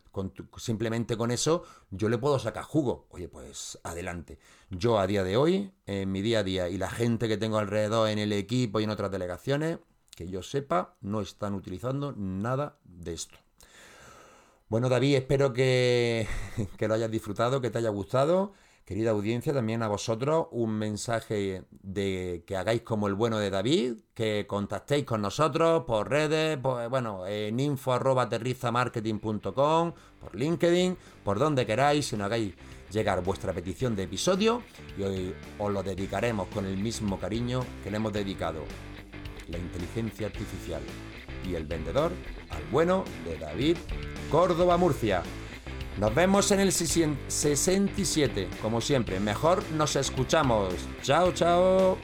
simplemente 0.56 1.16
con 1.16 1.30
eso 1.30 1.62
yo 1.90 2.08
le 2.08 2.18
puedo 2.18 2.40
sacar 2.40 2.64
jugo. 2.64 3.06
Oye, 3.10 3.28
pues 3.28 3.78
adelante. 3.84 4.40
Yo 4.70 4.98
a 4.98 5.06
día 5.06 5.22
de 5.22 5.36
hoy, 5.36 5.72
en 5.86 6.10
mi 6.10 6.22
día 6.22 6.40
a 6.40 6.42
día, 6.42 6.68
y 6.68 6.76
la 6.76 6.90
gente 6.90 7.28
que 7.28 7.36
tengo 7.36 7.58
alrededor 7.58 8.08
en 8.08 8.18
el 8.18 8.32
equipo 8.32 8.80
y 8.80 8.84
en 8.84 8.90
otras 8.90 9.12
delegaciones, 9.12 9.78
que 10.16 10.28
yo 10.28 10.42
sepa, 10.42 10.96
no 11.00 11.20
están 11.20 11.54
utilizando 11.54 12.12
nada 12.16 12.78
de 12.84 13.12
esto. 13.12 13.38
Bueno, 14.68 14.88
David, 14.88 15.14
espero 15.14 15.52
que, 15.52 16.26
que 16.76 16.88
lo 16.88 16.94
hayas 16.94 17.10
disfrutado, 17.12 17.60
que 17.60 17.70
te 17.70 17.78
haya 17.78 17.90
gustado. 17.90 18.54
Querida 18.84 19.12
audiencia, 19.12 19.52
también 19.52 19.82
a 19.84 19.88
vosotros 19.88 20.48
un 20.50 20.72
mensaje 20.72 21.62
de 21.70 22.42
que 22.46 22.56
hagáis 22.56 22.82
como 22.82 23.06
el 23.06 23.14
bueno 23.14 23.38
de 23.38 23.48
David, 23.48 23.98
que 24.12 24.44
contactéis 24.48 25.04
con 25.04 25.22
nosotros 25.22 25.84
por 25.84 26.10
redes, 26.10 26.60
bueno, 26.60 27.24
en 27.26 27.60
info 27.60 27.92
arroba 27.92 28.28
por 28.28 30.34
LinkedIn, 30.34 30.96
por 31.22 31.38
donde 31.38 31.64
queráis, 31.64 32.06
si 32.06 32.16
nos 32.16 32.26
hagáis 32.26 32.54
llegar 32.90 33.22
vuestra 33.22 33.52
petición 33.52 33.94
de 33.94 34.02
episodio 34.02 34.62
y 34.98 35.02
hoy 35.02 35.34
os 35.58 35.72
lo 35.72 35.82
dedicaremos 35.82 36.48
con 36.48 36.66
el 36.66 36.76
mismo 36.76 37.18
cariño 37.18 37.64
que 37.82 37.90
le 37.90 37.96
hemos 37.96 38.12
dedicado 38.12 38.64
la 39.48 39.58
inteligencia 39.58 40.26
artificial 40.26 40.82
y 41.48 41.54
el 41.54 41.66
vendedor 41.66 42.12
al 42.50 42.62
bueno 42.70 43.04
de 43.24 43.38
David 43.38 43.76
Córdoba 44.30 44.76
Murcia. 44.76 45.22
Nos 45.98 46.14
vemos 46.14 46.50
en 46.50 46.60
el 46.60 46.72
67, 46.72 48.48
como 48.62 48.80
siempre. 48.80 49.20
Mejor 49.20 49.62
nos 49.72 49.96
escuchamos. 49.96 50.74
Chao, 51.02 51.32
chao. 51.32 51.98